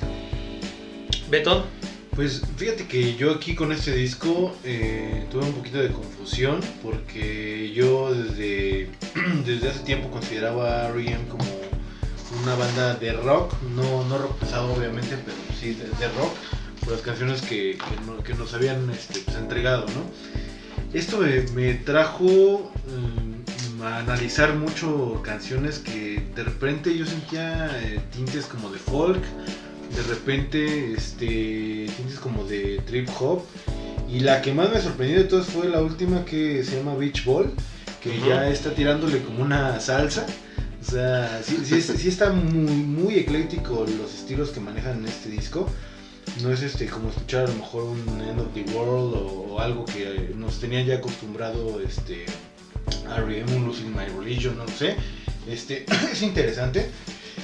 Beto, 1.29 1.65
Pues 2.15 2.41
fíjate 2.57 2.85
que 2.87 3.15
yo 3.15 3.31
aquí 3.31 3.55
con 3.55 3.71
este 3.71 3.91
disco 3.95 4.53
eh, 4.63 5.25
tuve 5.31 5.45
un 5.45 5.53
poquito 5.53 5.79
de 5.79 5.91
confusión 5.91 6.59
porque 6.83 7.71
yo 7.73 8.13
desde, 8.13 8.89
desde 9.45 9.69
hace 9.69 9.79
tiempo 9.79 10.11
consideraba 10.11 10.81
a 10.83 10.89
R.E.M. 10.89 11.27
como 11.27 11.43
una 12.43 12.55
banda 12.55 12.95
de 12.95 13.13
rock, 13.13 13.53
no, 13.75 14.03
no 14.05 14.17
rock 14.19 14.37
pesado 14.39 14.73
obviamente, 14.73 15.17
pero 15.25 15.37
sí 15.59 15.73
de, 15.73 15.85
de 15.85 16.07
rock, 16.19 16.33
por 16.81 16.93
las 16.93 17.01
canciones 17.01 17.41
que, 17.41 17.77
que 17.77 18.05
no- 18.05 18.21
que 18.23 18.33
nos 18.35 18.53
habían 18.53 18.89
este, 18.91 19.19
pues, 19.21 19.37
entregado, 19.37 19.85
¿no? 19.87 20.03
Esto 20.93 21.17
me, 21.17 21.41
me 21.53 21.73
trajo 21.75 22.71
mm, 22.87 23.81
a 23.81 23.99
analizar 23.99 24.55
mucho 24.55 25.21
canciones 25.23 25.79
que 25.79 26.21
de 26.35 26.43
repente 26.43 26.95
yo 26.95 27.05
sentía 27.05 27.69
eh, 27.81 27.99
tintes 28.13 28.45
como 28.45 28.69
de 28.69 28.77
folk, 28.79 29.21
de 29.95 30.03
repente 30.03 30.93
este 30.93 31.87
tintes 31.97 32.19
como 32.21 32.43
de 32.45 32.81
trip 32.85 33.09
hop. 33.19 33.41
Y 34.09 34.19
la 34.19 34.41
que 34.41 34.53
más 34.53 34.69
me 34.71 34.79
sorprendió 34.79 35.17
de 35.17 35.23
todas 35.23 35.47
fue 35.47 35.67
la 35.69 35.81
última 35.81 36.23
que 36.25 36.63
se 36.63 36.77
llama 36.77 36.93
Beach 36.95 37.25
Ball 37.25 37.51
que 38.01 38.19
ya 38.27 38.49
está 38.49 38.71
tirándole 38.75 39.21
como 39.23 39.41
una 39.43 39.79
salsa. 39.79 40.25
O 40.81 40.85
sea 40.91 41.41
sí, 41.43 41.57
sí, 41.63 41.75
es- 41.75 41.85
sí 41.97 42.09
está 42.09 42.31
muy 42.31 42.71
muy 42.83 43.15
ecléctico 43.15 43.85
los 43.97 44.13
estilos 44.13 44.49
que 44.49 44.59
manejan 44.59 44.99
en 44.99 45.05
este 45.07 45.29
disco 45.29 45.67
no 46.41 46.51
es 46.51 46.61
este 46.61 46.87
como 46.87 47.09
escuchar 47.09 47.45
a 47.45 47.47
lo 47.47 47.55
mejor 47.55 47.83
un 47.83 48.21
End 48.21 48.39
of 48.39 48.53
the 48.53 48.63
World 48.73 49.13
o, 49.15 49.59
algo 49.59 49.85
que 49.85 50.33
nos 50.35 50.59
tenía 50.59 50.81
ya 50.81 50.95
acostumbrado 50.95 51.79
este 51.79 52.25
R.E.M. 53.15 53.59
Losing 53.59 53.93
My 53.93 54.05
Religion 54.17 54.57
no 54.57 54.65
lo 54.65 54.71
sé 54.71 54.95
este 55.47 55.85
es 56.11 56.21
interesante 56.21 56.89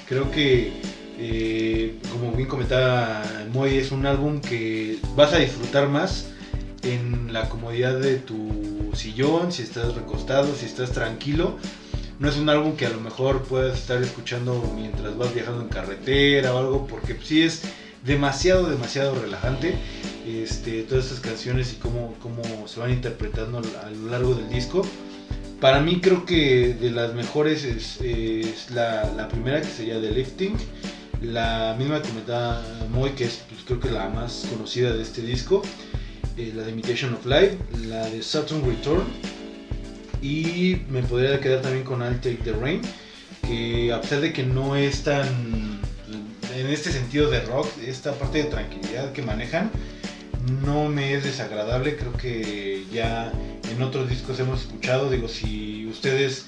creo 0.08 0.31
que 0.31 0.81
eh, 1.22 2.00
como 2.12 2.31
bien 2.31 2.48
comentaba 2.48 3.24
Moy, 3.51 3.77
es 3.77 3.91
un 3.91 4.05
álbum 4.05 4.39
que 4.39 5.00
vas 5.15 5.34
a 5.34 5.38
disfrutar 5.38 5.89
más 5.89 6.27
en 6.81 7.34
la 7.34 7.50
comodidad 7.50 8.00
de 8.00 8.15
tu 8.15 8.91
sillón, 8.96 9.51
si 9.51 9.63
estás 9.63 9.96
recostado, 9.96 10.55
si 10.55 10.65
estás 10.65 10.91
tranquilo. 10.91 11.58
No 12.19 12.29
es 12.29 12.38
un 12.38 12.48
álbum 12.48 12.77
que 12.77 12.86
a 12.86 12.89
lo 12.89 13.01
mejor 13.01 13.43
puedas 13.43 13.77
estar 13.77 14.01
escuchando 14.01 14.63
mientras 14.75 15.17
vas 15.17 15.34
viajando 15.34 15.62
en 15.62 15.67
carretera 15.67 16.53
o 16.53 16.58
algo, 16.58 16.88
porque 16.88 17.17
sí 17.22 17.43
es 17.43 17.63
demasiado, 18.06 18.70
demasiado 18.70 19.15
relajante. 19.15 19.75
Este, 20.27 20.84
todas 20.84 21.06
estas 21.06 21.22
canciones 21.22 21.74
y 21.74 21.77
cómo, 21.77 22.13
cómo 22.22 22.68
se 22.68 22.79
van 22.79 22.91
interpretando 22.91 23.58
a 23.60 23.89
lo 23.89 24.10
largo 24.12 24.36
del 24.36 24.50
disco. 24.50 24.86
Para 25.60 25.82
mí 25.82 26.00
creo 26.00 26.25
que 26.25 26.74
de 26.79 26.91
las 26.91 27.13
mejores 27.15 27.63
es, 27.63 28.00
es 28.01 28.72
la, 28.72 29.12
la 29.18 29.27
primera 29.27 29.60
que 29.62 29.68
sería 29.68 30.00
The 30.00 30.12
Lifting. 30.12 30.56
La 31.22 31.75
misma 31.77 32.01
que 32.01 32.10
comentaba 32.10 32.63
Moy, 32.91 33.10
que 33.12 33.25
es 33.25 33.41
pues, 33.50 33.62
creo 33.65 33.79
que 33.79 33.91
la 33.91 34.08
más 34.10 34.46
conocida 34.50 34.94
de 34.94 35.01
este 35.01 35.22
disco. 35.22 35.62
eh, 36.38 36.53
la 36.56 36.63
de 36.63 36.72
Imitation 36.72 37.13
of 37.13 37.25
Life. 37.25 37.58
La 37.88 38.10
de 38.10 38.22
Saturn 38.24 38.65
Return. 38.65 39.03
Y 40.22 40.77
me 40.89 41.01
podría 41.03 41.39
quedar 41.39 41.62
también 41.62 41.84
con 41.84 42.01
I'll 42.01 42.22
Take 42.22 42.39
the 42.44 42.53
Rain. 42.53 42.82
Que 43.46 43.91
a 43.91 44.00
pesar 44.00 44.22
de 44.22 44.32
que 44.32 44.44
no 44.44 44.75
es 44.75 45.03
tan... 45.03 45.69
En 46.70 46.76
este 46.76 46.92
sentido 46.92 47.32
de 47.32 47.40
rock, 47.42 47.68
esta 47.84 48.14
parte 48.14 48.38
de 48.38 48.44
tranquilidad 48.44 49.12
que 49.12 49.24
manejan, 49.24 49.72
no 50.64 50.88
me 50.88 51.16
es 51.16 51.24
desagradable. 51.24 51.96
Creo 51.98 52.14
que 52.14 52.86
ya 52.94 53.34
en 53.72 53.82
otros 53.82 54.08
discos 54.08 54.40
hemos 54.40 54.62
escuchado. 54.62 55.10
Digo, 55.10 55.28
si 55.28 55.88
ustedes 55.88 56.46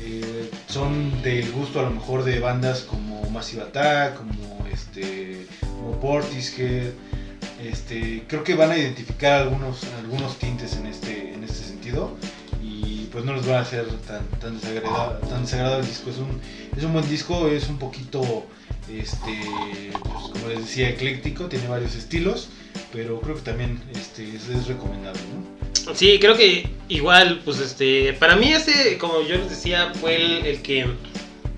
eh, 0.00 0.48
son 0.70 1.20
del 1.20 1.52
gusto 1.52 1.80
a 1.80 1.82
lo 1.82 1.90
mejor 1.90 2.24
de 2.24 2.40
bandas 2.40 2.80
como 2.80 3.28
Massive 3.28 3.60
Attack, 3.64 4.16
como 4.16 4.66
este, 4.72 5.46
como 5.60 6.00
Portishead, 6.00 6.92
este, 7.62 8.24
creo 8.26 8.44
que 8.44 8.54
van 8.54 8.70
a 8.70 8.78
identificar 8.78 9.42
algunos, 9.42 9.80
algunos 10.02 10.38
tintes 10.38 10.76
en 10.76 10.86
este, 10.86 11.34
en 11.34 11.44
este 11.44 11.62
sentido 11.62 12.16
y 12.62 13.06
pues 13.12 13.22
no 13.22 13.34
les 13.34 13.46
va 13.46 13.58
a 13.58 13.60
hacer 13.60 13.86
tan, 14.06 14.24
tan, 14.40 14.58
desagrada- 14.58 15.20
tan 15.28 15.42
desagradable 15.42 15.82
el 15.84 15.88
disco. 15.90 16.08
Es 16.08 16.16
un, 16.16 16.40
es 16.74 16.84
un 16.84 16.94
buen 16.94 17.06
disco, 17.10 17.48
es 17.48 17.68
un 17.68 17.76
poquito, 17.78 18.46
este, 18.92 19.90
pues, 20.02 20.24
como 20.32 20.48
les 20.48 20.60
decía, 20.60 20.88
ecléctico, 20.88 21.46
tiene 21.46 21.68
varios 21.68 21.94
estilos, 21.94 22.48
pero 22.92 23.20
creo 23.20 23.36
que 23.36 23.42
también 23.42 23.80
este, 23.94 24.36
es, 24.36 24.48
es 24.48 24.66
recomendable. 24.66 25.20
¿no? 25.34 25.94
Sí, 25.94 26.18
creo 26.20 26.36
que 26.36 26.68
igual, 26.88 27.40
pues 27.44 27.60
este, 27.60 28.12
para 28.14 28.36
mí 28.36 28.52
este, 28.52 28.98
como 28.98 29.22
yo 29.22 29.36
les 29.36 29.50
decía, 29.50 29.92
fue 30.00 30.16
el, 30.16 30.46
el 30.46 30.62
que 30.62 30.86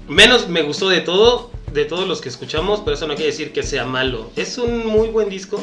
menos 0.08 0.48
me 0.48 0.62
gustó 0.62 0.88
de 0.88 1.00
todo, 1.00 1.50
de 1.72 1.84
todos 1.84 2.06
los 2.06 2.20
que 2.20 2.28
escuchamos, 2.28 2.80
pero 2.80 2.94
eso 2.94 3.06
no 3.06 3.14
quiere 3.14 3.30
decir 3.30 3.52
que 3.52 3.62
sea 3.62 3.84
malo. 3.84 4.30
Es 4.36 4.58
un 4.58 4.86
muy 4.86 5.08
buen 5.08 5.28
disco 5.28 5.62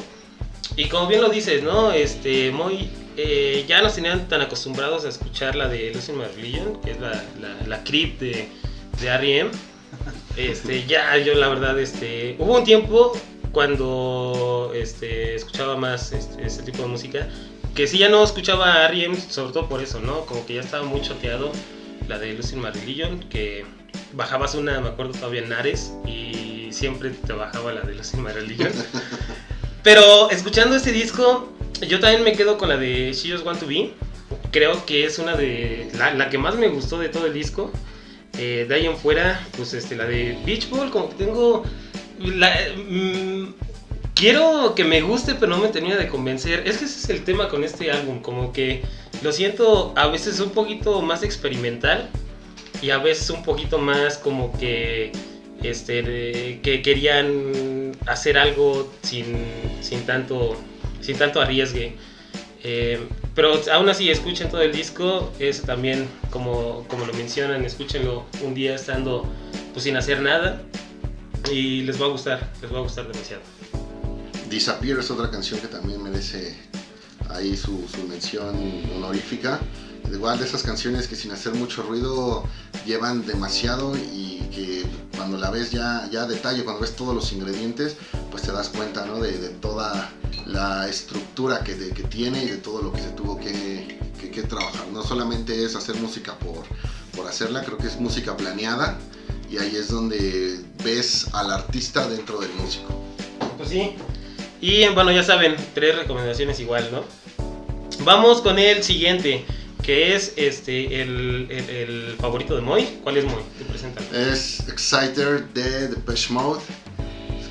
y 0.76 0.86
como 0.90 1.08
bien 1.08 1.22
lo 1.22 1.30
dices, 1.30 1.64
¿no? 1.64 1.92
Este, 1.92 2.52
muy, 2.52 2.90
eh, 3.16 3.66
ya 3.68 3.82
nos 3.82 3.96
tenían 3.96 4.28
tan 4.28 4.42
acostumbrados 4.42 5.06
a 5.06 5.10
escuchar 5.10 5.56
la 5.56 5.68
de 5.68 5.92
My 6.16 6.26
Religion, 6.36 6.80
que 6.82 6.92
es 6.92 7.00
la, 7.00 7.24
la, 7.40 7.68
la 7.68 7.84
creep 7.84 8.20
de, 8.20 8.48
de 9.02 9.08
R.E.M. 9.08 9.50
Este, 10.38 10.86
ya 10.86 11.18
yo 11.18 11.34
la 11.34 11.50
verdad, 11.50 11.80
este, 11.80 12.36
hubo 12.40 12.58
un 12.58 12.64
tiempo 12.64 13.14
cuando 13.52 14.72
este, 14.76 15.36
escuchaba 15.36 15.76
más 15.76 16.12
este, 16.12 16.46
este 16.46 16.64
tipo 16.64 16.84
de 16.84 16.90
música 16.90 17.28
que 17.78 17.86
sí 17.86 18.00
ya 18.00 18.10
no 18.10 18.24
escuchaba 18.24 18.74
a 18.74 18.86
R.E.M. 18.88 19.16
sobre 19.30 19.54
todo 19.54 19.70
por 19.70 19.84
eso, 19.84 20.00
¿no? 20.00 20.26
Como 20.26 20.46
que 20.48 20.56
ya 20.56 20.62
estaba 20.62 20.84
muy 20.84 21.00
choteado 21.02 21.52
la 22.08 22.18
de 22.18 22.34
My 22.56 22.72
Religion, 22.72 23.20
que 23.30 23.66
bajabas 24.14 24.56
una, 24.56 24.80
me 24.82 24.90
acuerdo 24.90 25.12
todavía 25.12 25.42
en 25.42 25.54
Ares 25.54 25.94
y 26.04 26.70
siempre 26.72 27.12
te 27.12 27.34
bajaba 27.34 27.74
la 27.74 27.82
de 27.82 27.94
My 28.18 28.32
Religion. 28.32 28.72
Pero 29.84 30.32
escuchando 30.32 30.76
este 30.76 30.92
disco, 30.92 31.54
yo 31.88 32.00
también 32.00 32.24
me 32.24 32.34
quedo 32.34 32.58
con 32.58 32.70
la 32.70 32.78
de 32.78 33.14
She 33.14 33.32
Just 33.32 33.46
Want 33.46 33.60
to 33.60 33.68
Be. 33.68 33.94
Creo 34.52 34.84
que 34.88 35.06
es 35.06 35.20
una 35.20 35.36
de 35.36 35.92
la, 35.96 36.16
la 36.16 36.32
que 36.32 36.40
más 36.40 36.56
me 36.56 36.70
gustó 36.70 36.98
de 36.98 37.10
todo 37.10 37.28
el 37.28 37.34
disco. 37.34 37.72
Eh, 38.38 38.68
en 38.70 38.98
fuera, 38.98 39.46
pues 39.56 39.74
este, 39.74 39.96
la 39.96 40.06
de 40.06 40.38
Beach 40.46 40.70
Ball, 40.70 40.92
como 40.92 41.10
que 41.10 41.16
tengo... 41.16 41.64
La, 42.20 42.52
mm, 42.76 43.54
quiero 44.18 44.74
que 44.76 44.84
me 44.84 45.02
guste, 45.02 45.36
pero 45.36 45.56
no 45.56 45.62
me 45.62 45.70
termina 45.70 45.96
de 45.96 46.08
convencer. 46.08 46.68
Es 46.68 46.78
que 46.78 46.86
ese 46.86 47.00
es 47.00 47.10
el 47.10 47.24
tema 47.24 47.50
con 47.50 47.64
este 47.64 47.92
álbum, 47.92 48.22
como 48.22 48.52
que 48.52 48.82
lo 49.22 49.32
siento 49.32 49.94
a 49.96 50.08
veces 50.08 50.40
un 50.40 50.52
poquito 50.52 51.02
más 51.02 51.24
experimental 51.24 52.10
y 52.82 52.90
a 52.90 52.98
veces 52.98 53.30
un 53.30 53.44
poquito 53.44 53.80
más 53.80 54.18
como 54.18 54.58
que 54.58 55.12
este 55.64 56.60
que 56.62 56.82
querían 56.84 57.92
hacer 58.06 58.38
algo 58.38 58.92
sin, 59.02 59.38
sin 59.82 60.06
tanto 60.06 60.56
sin 61.02 61.18
tanto 61.18 61.42
arriesgue. 61.42 61.96
Eh, 62.64 63.00
pero 63.38 63.54
aún 63.72 63.88
así, 63.88 64.10
escuchen 64.10 64.50
todo 64.50 64.64
el 64.64 64.72
disco. 64.72 65.32
Es 65.38 65.62
también, 65.62 66.10
como, 66.32 66.88
como 66.88 67.06
lo 67.06 67.14
mencionan, 67.14 67.64
escúchenlo 67.66 68.26
un 68.44 68.56
día 68.56 68.74
estando 68.74 69.32
pues, 69.74 69.84
sin 69.84 69.96
hacer 69.96 70.24
nada. 70.24 70.60
Y 71.52 71.82
les 71.84 72.02
va 72.02 72.08
a 72.08 72.10
gustar, 72.10 72.52
les 72.64 72.74
va 72.74 72.80
a 72.80 72.82
gustar 72.82 73.08
demasiado. 73.08 73.44
Disappear 74.50 74.98
es 74.98 75.12
otra 75.12 75.30
canción 75.30 75.60
que 75.60 75.68
también 75.68 76.02
merece 76.02 76.58
ahí 77.30 77.56
su, 77.56 77.88
su 77.88 78.08
mención 78.08 78.56
honorífica. 78.96 79.60
Igual 80.12 80.40
de 80.40 80.46
esas 80.46 80.64
canciones 80.64 81.08
que 81.08 81.16
sin 81.16 81.32
hacer 81.32 81.54
mucho 81.54 81.84
ruido 81.84 82.44
llevan 82.86 83.26
demasiado 83.26 83.96
y 83.96 84.40
que 84.54 84.86
cuando 85.16 85.38
la 85.38 85.52
ves 85.52 85.72
ya, 85.72 86.08
ya 86.12 86.24
a 86.24 86.26
detalle, 86.28 86.64
cuando 86.64 86.82
ves 86.82 86.96
todos 86.96 87.14
los 87.14 87.32
ingredientes, 87.34 87.96
pues 88.32 88.44
te 88.44 88.52
das 88.52 88.70
cuenta 88.70 89.06
¿no? 89.06 89.20
de, 89.20 89.38
de 89.38 89.50
toda 89.50 90.10
la 90.46 90.88
estructura 90.88 91.64
que, 91.64 91.76
de, 91.76 91.92
que, 91.92 92.04
tiene 92.04 92.44
y 92.44 92.48
de 92.48 92.58
todo 92.58 92.82
lo 92.82 92.94
que 92.94 93.02
se 93.02 93.10
tuvo 93.10 93.38
que, 93.38 94.00
que, 94.20 94.32
que, 94.32 94.44
trabajar. 94.44 94.88
No 94.94 95.04
solamente 95.04 95.66
es 95.66 95.76
hacer 95.76 95.96
música 95.96 96.34
por, 96.40 96.64
por 97.16 97.28
hacerla, 97.28 97.64
creo 97.64 97.78
que 97.78 97.88
es 97.88 98.00
música 98.00 98.38
planeada 98.38 98.98
y 99.50 99.58
ahí 99.58 99.76
es 99.76 99.90
donde 99.90 100.60
ves 100.84 101.28
al 101.34 101.52
artista 101.52 102.08
dentro 102.08 102.40
del 102.40 102.54
músico. 102.54 102.88
Pues 103.58 103.70
sí. 103.70 103.96
Y 104.62 104.88
bueno, 104.90 105.12
ya 105.12 105.24
saben, 105.24 105.56
tres 105.74 105.96
recomendaciones 105.96 106.60
igual, 106.60 106.90
¿no? 106.92 107.04
Vamos 108.04 108.42
con 108.42 108.58
el 108.58 108.84
siguiente 108.84 109.46
que 109.88 110.14
es 110.18 110.34
este 110.36 111.02
el, 111.02 111.48
el, 111.50 112.16
favorito 112.20 112.58
de 112.58 112.62
Moy. 112.62 113.00
¿Cuál 113.04 113.18
es 113.18 113.24
Moy? 113.24 113.42
Te 113.58 113.64
presentan. 113.64 114.04
Es 114.14 114.68
Exciter 114.68 115.48
de 115.54 115.88
Depeche 115.88 116.34
Mode, 116.34 116.60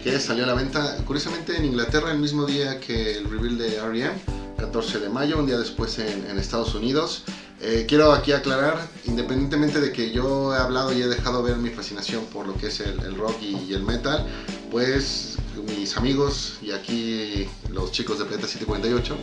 que 0.04 0.20
salió 0.20 0.44
a 0.44 0.48
la 0.48 0.52
venta 0.52 0.98
curiosamente 1.06 1.56
en 1.56 1.64
Inglaterra 1.64 2.12
el 2.12 2.18
mismo 2.18 2.44
día 2.44 2.78
que 2.78 3.16
el 3.16 3.30
reveal 3.30 3.56
de 3.56 3.76
R.E.M., 3.76 4.12
14 4.58 5.00
de 5.00 5.08
mayo, 5.08 5.38
un 5.38 5.46
día 5.46 5.56
después 5.56 5.98
en, 5.98 6.26
en 6.28 6.38
Estados 6.38 6.74
Unidos. 6.74 7.24
Eh, 7.62 7.86
quiero 7.88 8.12
aquí 8.12 8.32
aclarar, 8.32 8.86
independientemente 9.06 9.80
de 9.80 9.90
que 9.90 10.10
yo 10.10 10.54
he 10.54 10.58
hablado 10.58 10.92
y 10.92 11.00
he 11.00 11.06
dejado 11.06 11.42
ver 11.42 11.56
mi 11.56 11.70
fascinación 11.70 12.26
por 12.26 12.46
lo 12.46 12.54
que 12.58 12.66
es 12.66 12.80
el, 12.80 13.00
el 13.00 13.14
rock 13.14 13.36
y, 13.40 13.56
y, 13.66 13.72
el 13.72 13.82
metal, 13.82 14.26
pues 14.70 15.38
mis 15.66 15.96
amigos 15.96 16.58
y 16.60 16.72
aquí 16.72 17.48
los 17.70 17.92
chicos 17.92 18.18
de 18.18 18.26
Planeta 18.26 18.46
748 18.46 19.16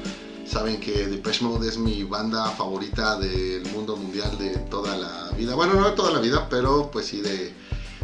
saben 0.46 0.80
que 0.80 1.08
Depeche 1.08 1.44
Mode 1.44 1.68
es 1.68 1.78
mi 1.78 2.04
banda 2.04 2.50
favorita 2.52 3.18
del 3.18 3.66
mundo 3.72 3.96
mundial 3.96 4.38
de 4.38 4.50
toda 4.70 4.98
la 4.98 5.32
vida. 5.38 5.56
Bueno, 5.56 5.74
no 5.74 5.90
de 5.90 5.96
toda 5.96 6.12
la 6.12 6.20
vida, 6.20 6.48
pero 6.50 6.90
pues 6.92 7.08
sí 7.08 7.22
de, 7.22 7.54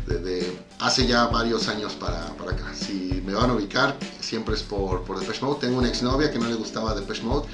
de, 0.07 0.19
de 0.19 0.59
hace 0.79 1.05
ya 1.05 1.27
varios 1.27 1.67
años 1.67 1.93
para, 1.93 2.27
para, 2.37 2.51
acá. 2.51 2.73
Si 2.73 3.21
me 3.25 3.33
van 3.33 3.49
a 3.49 3.53
ubicar, 3.53 3.95
siempre 4.19 4.55
es 4.55 4.63
por, 4.63 5.03
por 5.03 5.19
Depeche 5.19 5.43
Mode. 5.43 5.59
Tengo 5.61 5.77
una 5.77 5.89
exnovia 5.89 6.31
que 6.31 6.39
no 6.39 6.47
le 6.47 6.55
gustaba 6.55 6.95
Depeche 6.95 7.23
Mode 7.23 7.47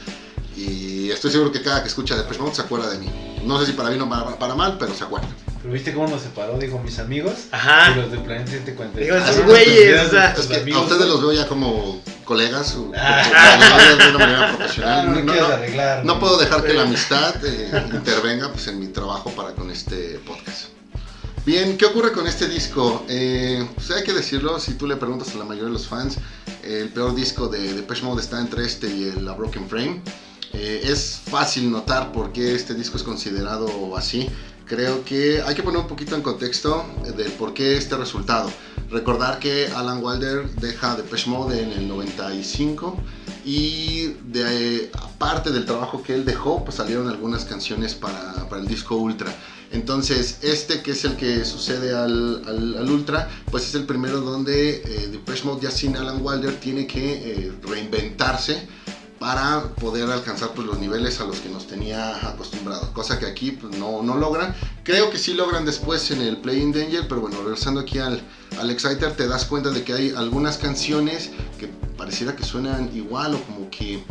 y 0.56 1.10
estoy 1.10 1.32
seguro 1.32 1.52
que 1.52 1.62
cada 1.62 1.82
que 1.82 1.90
escucha 1.90 2.16
Depeche 2.16 2.40
Mode 2.40 2.56
se 2.56 2.62
acuerda 2.62 2.90
de 2.90 3.00
mí. 3.00 3.10
No 3.44 3.60
sé 3.60 3.68
si 3.68 3.72
para 3.74 3.90
bien 3.90 4.02
o 4.02 4.10
para, 4.10 4.38
para 4.38 4.56
mal, 4.56 4.78
pero 4.80 4.94
se 4.94 5.04
acuerda. 5.04 5.28
Pero 5.62 5.74
viste 5.74 5.94
cómo 5.94 6.08
nos 6.08 6.22
separó, 6.22 6.58
digo, 6.60 6.80
mis 6.80 7.00
amigos 7.00 7.34
Ajá. 7.52 7.92
y 7.92 7.96
los 7.96 8.12
de 8.12 8.20
Planeta 8.20 8.52
740. 8.52 9.00
Digo, 9.00 9.16
esos 9.16 9.46
güeyes, 9.46 10.08
o 10.08 10.10
sea. 10.12 10.32
Es 10.34 10.46
que 10.46 10.74
a 10.74 10.80
ustedes 10.80 11.08
los 11.08 11.22
veo 11.22 11.34
ya 11.34 11.48
como 11.48 12.02
colegas, 12.26 12.76
o, 12.76 12.92
ah. 12.98 13.98
de 13.98 14.10
una 14.10 14.20
manera 14.20 14.58
profesional. 14.58 15.00
Ah, 15.00 15.12
no, 15.12 15.24
no, 15.24 15.46
arreglar, 15.46 16.06
no, 16.06 16.20
puedo 16.20 16.38
dejar 16.38 16.64
que 16.64 16.74
la 16.74 16.84
amistad 16.84 17.36
eh, 17.46 17.90
intervenga 17.94 18.52
pues, 18.52 18.68
en 18.68 18.80
mi 18.80 18.88
trabajo 18.88 19.32
para 19.32 19.52
con 19.52 19.72
este 19.72 20.20
podcast. 20.26 20.68
Bien, 21.46 21.78
¿qué 21.78 21.86
ocurre 21.86 22.12
con 22.12 22.28
este 22.28 22.48
disco? 22.50 23.06
Eh, 23.08 23.68
pues 23.76 23.92
hay 23.92 24.04
que 24.04 24.14
decirlo, 24.14 24.60
si 24.60 24.74
tú 24.74 24.88
le 24.88 24.96
preguntas 24.96 25.34
a 25.36 25.38
la 25.38 25.46
mayoría 25.46 25.66
de 25.68 25.74
los 25.74 25.88
fans, 25.88 26.18
el 26.64 26.90
peor 26.90 27.14
disco 27.14 27.48
de 27.48 27.74
Depeche 27.76 28.02
Mode 28.02 28.24
está 28.24 28.42
entre 28.42 28.66
este 28.66 28.88
y 28.88 29.10
el 29.10 29.28
A 29.30 29.34
Broken 29.34 29.70
Frame. 29.70 30.02
Eh, 30.54 30.82
es 30.86 31.22
fácil 31.30 31.70
notar 31.70 32.12
por 32.12 32.32
qué 32.32 32.56
este 32.56 32.74
disco 32.74 32.98
es 32.98 33.04
considerado 33.04 33.96
así. 33.96 34.28
Creo 34.66 35.06
que 35.06 35.44
hay 35.46 35.54
que 35.54 35.62
poner 35.62 35.82
un 35.82 35.88
poquito 35.88 36.16
en 36.16 36.24
contexto 36.24 36.84
del 37.16 37.32
por 37.34 37.54
qué 37.54 37.78
este 37.78 37.96
resultado. 37.96 38.50
Recordar 38.90 39.40
que 39.40 39.68
Alan 39.68 40.04
Wilder 40.04 40.50
deja 40.56 40.96
Depeche 40.96 41.30
Mode 41.30 41.62
en 41.62 41.72
el 41.72 41.88
95 41.88 42.98
y 43.44 44.16
de, 44.26 44.92
aparte 44.94 45.52
del 45.52 45.66
trabajo 45.66 46.04
que 46.04 46.14
él 46.14 46.26
dejó, 46.26 46.64
pues 46.64 46.78
salieron 46.78 47.08
algunas 47.08 47.46
canciones 47.46 47.96
para, 47.96 48.48
para 48.48 48.62
el 48.62 48.68
disco 48.68 48.96
Ultra. 48.96 49.34
Entonces, 49.72 50.40
este 50.42 50.82
que 50.82 50.92
es 50.92 51.04
el 51.06 51.16
que 51.18 51.44
sucede 51.44 51.96
al, 51.96 52.44
al, 52.48 52.90
Ultra, 52.90 53.30
pues 53.52 53.68
es 53.68 53.76
el 53.76 53.86
primero 53.86 54.22
donde 54.22 54.76
eh, 54.78 55.08
Depeche 55.12 55.44
Mode 55.44 55.62
ya 55.64 55.72
sin 55.72 55.98
Alan 55.98 56.20
Wilder 56.22 56.60
tiene 56.60 56.86
que 56.88 57.48
eh, 57.48 57.52
reinventarse 57.64 58.68
para 59.26 59.64
poder 59.82 60.08
alcanzar 60.12 60.52
pues, 60.54 60.68
los 60.68 60.78
niveles 60.78 61.20
a 61.20 61.24
los 61.24 61.40
que 61.40 61.50
nos 61.50 61.66
tenía 61.66 62.16
acostumbrados, 62.30 62.90
cosa 62.90 63.18
que 63.18 63.26
aquí 63.26 63.54
pues, 63.54 63.76
no, 63.76 64.04
no 64.04 64.18
logran. 64.18 64.56
Creo 64.84 65.10
que 65.10 65.18
sí 65.18 65.34
logran 65.34 65.66
después 65.66 66.12
en 66.12 66.22
el 66.22 66.38
Playing 66.38 66.72
Danger, 66.72 67.08
pero 67.08 67.22
bueno, 67.22 67.42
regresando 67.42 67.80
aquí 67.80 67.98
al, 67.98 68.22
al 68.60 68.70
Exciter, 68.70 69.16
te 69.16 69.28
das 69.28 69.46
cuenta 69.46 69.72
de 69.72 69.84
que 69.84 69.94
hay 69.94 70.14
algunas 70.16 70.58
canciones 70.58 71.32
que 71.58 71.66
pareciera 71.98 72.36
que 72.36 72.44
suenan 72.44 72.96
igual 72.96 73.34
o 73.34 73.42
como 73.42 73.68
que 73.72 74.04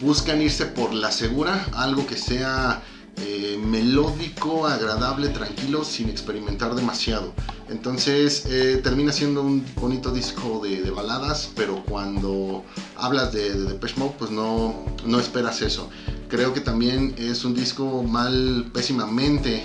buscan 0.00 0.40
irse 0.40 0.66
por 0.66 0.94
la 0.94 1.10
segura, 1.10 1.66
algo 1.74 2.06
que 2.06 2.16
sea 2.16 2.84
eh, 3.16 3.60
melódico, 3.60 4.68
agradable, 4.68 5.30
tranquilo, 5.30 5.84
sin 5.84 6.08
experimentar 6.08 6.76
demasiado. 6.76 7.34
Entonces 7.70 8.46
eh, 8.46 8.80
termina 8.82 9.12
siendo 9.12 9.42
un 9.42 9.64
bonito 9.76 10.10
disco 10.10 10.60
de, 10.62 10.90
baladas, 10.90 11.50
pero 11.54 11.84
cuando 11.84 12.64
hablas 12.96 13.32
de, 13.32 13.54
de 13.54 13.74
pues 13.74 14.30
no, 14.32 14.74
no 15.06 15.20
esperas 15.20 15.62
eso. 15.62 15.88
Creo 16.28 16.52
que 16.52 16.60
también 16.60 17.14
es 17.16 17.44
un 17.44 17.54
disco 17.54 18.02
mal, 18.02 18.70
pésimamente 18.74 19.62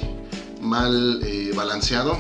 mal 0.62 1.20
eh, 1.24 1.52
balanceado, 1.56 2.18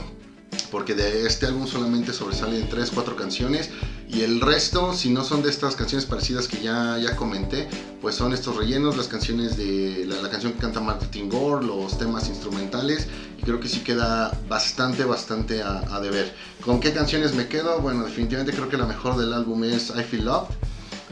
porque 0.71 0.95
de 0.95 1.27
este 1.27 1.45
álbum 1.45 1.67
solamente 1.67 2.13
sobresalen 2.13 2.67
3, 2.67 2.91
4 2.91 3.15
canciones 3.15 3.69
y 4.15 4.21
el 4.21 4.39
resto, 4.39 4.93
si 4.93 5.09
no 5.09 5.25
son 5.25 5.43
de 5.43 5.49
estas 5.49 5.75
canciones 5.75 6.05
parecidas 6.05 6.47
que 6.47 6.61
ya, 6.61 6.97
ya 6.97 7.17
comenté, 7.17 7.67
pues 8.01 8.15
son 8.15 8.31
estos 8.31 8.55
rellenos, 8.55 8.95
las 8.95 9.09
canciones 9.09 9.57
de 9.57 10.05
la, 10.07 10.29
canción 10.29 10.53
que 10.53 10.59
canta 10.59 10.79
Martin 10.79 11.27
Gore, 11.27 11.65
los 11.65 11.97
temas 11.97 12.29
instrumentales 12.29 13.07
y 13.37 13.41
creo 13.41 13.59
que 13.59 13.67
sí 13.67 13.81
queda 13.81 14.31
bastante, 14.47 15.03
bastante 15.03 15.61
a, 15.61 15.79
a 15.93 15.99
deber. 15.99 16.33
¿Con 16.63 16.79
qué 16.79 16.93
canciones 16.93 17.35
me 17.35 17.47
quedo? 17.47 17.81
Bueno, 17.81 18.05
definitivamente 18.05 18.53
creo 18.53 18.69
que 18.69 18.77
la 18.77 18.85
mejor 18.85 19.17
del 19.17 19.33
álbum 19.33 19.65
es 19.65 19.89
I 19.89 20.03
Feel 20.03 20.25
Love. 20.25 20.47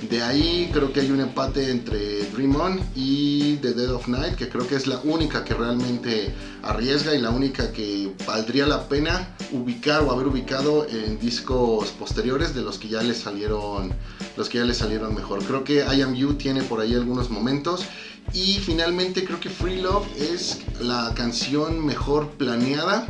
De 0.10 0.22
ahí 0.22 0.70
creo 0.74 0.92
que 0.92 1.00
hay 1.00 1.12
un 1.12 1.22
empate 1.22 1.72
entre 1.72 2.24
Dream 2.32 2.56
On 2.56 2.80
y 2.96 3.56
The 3.58 3.74
Dead 3.74 3.92
of 3.94 4.08
Night, 4.08 4.36
que 4.36 4.50
creo 4.50 4.68
que 4.68 4.76
es 4.76 4.86
la 4.86 5.00
única 5.04 5.46
que 5.46 5.54
realmente 5.54 6.34
arriesga 6.62 7.16
y 7.16 7.20
la 7.20 7.30
única 7.30 7.72
que 7.72 8.12
valdría 8.28 8.68
la 8.68 8.88
pena 8.89 9.36
ubicar 9.52 10.02
o 10.02 10.12
haber 10.12 10.28
ubicado 10.28 10.88
en 10.89 11.20
discos 11.20 11.92
posteriores 11.92 12.54
de 12.54 12.62
los 12.62 12.78
que 12.78 12.89
ya 12.89 13.02
le 13.02 13.13
salieron 13.13 13.94
los 14.36 14.50
que 14.50 14.58
ya 14.58 14.66
le 14.66 14.74
salieron 14.74 15.16
mejor. 15.16 15.44
Creo 15.44 15.63
que 15.63 15.86
I 15.86 16.02
Am 16.02 16.16
You 16.16 16.34
tiene 16.34 16.63
por 16.63 16.82
ahí 16.82 16.94
algunos 16.96 17.30
momentos 17.30 17.86
y 18.34 18.60
finalmente 18.60 19.24
creo 19.24 19.39
que 19.39 19.50
Free 19.50 19.82
Love 19.82 20.08
es 20.20 20.62
la 20.82 21.13
canción 21.16 21.86
mejor 21.86 22.32
planeada. 22.32 23.08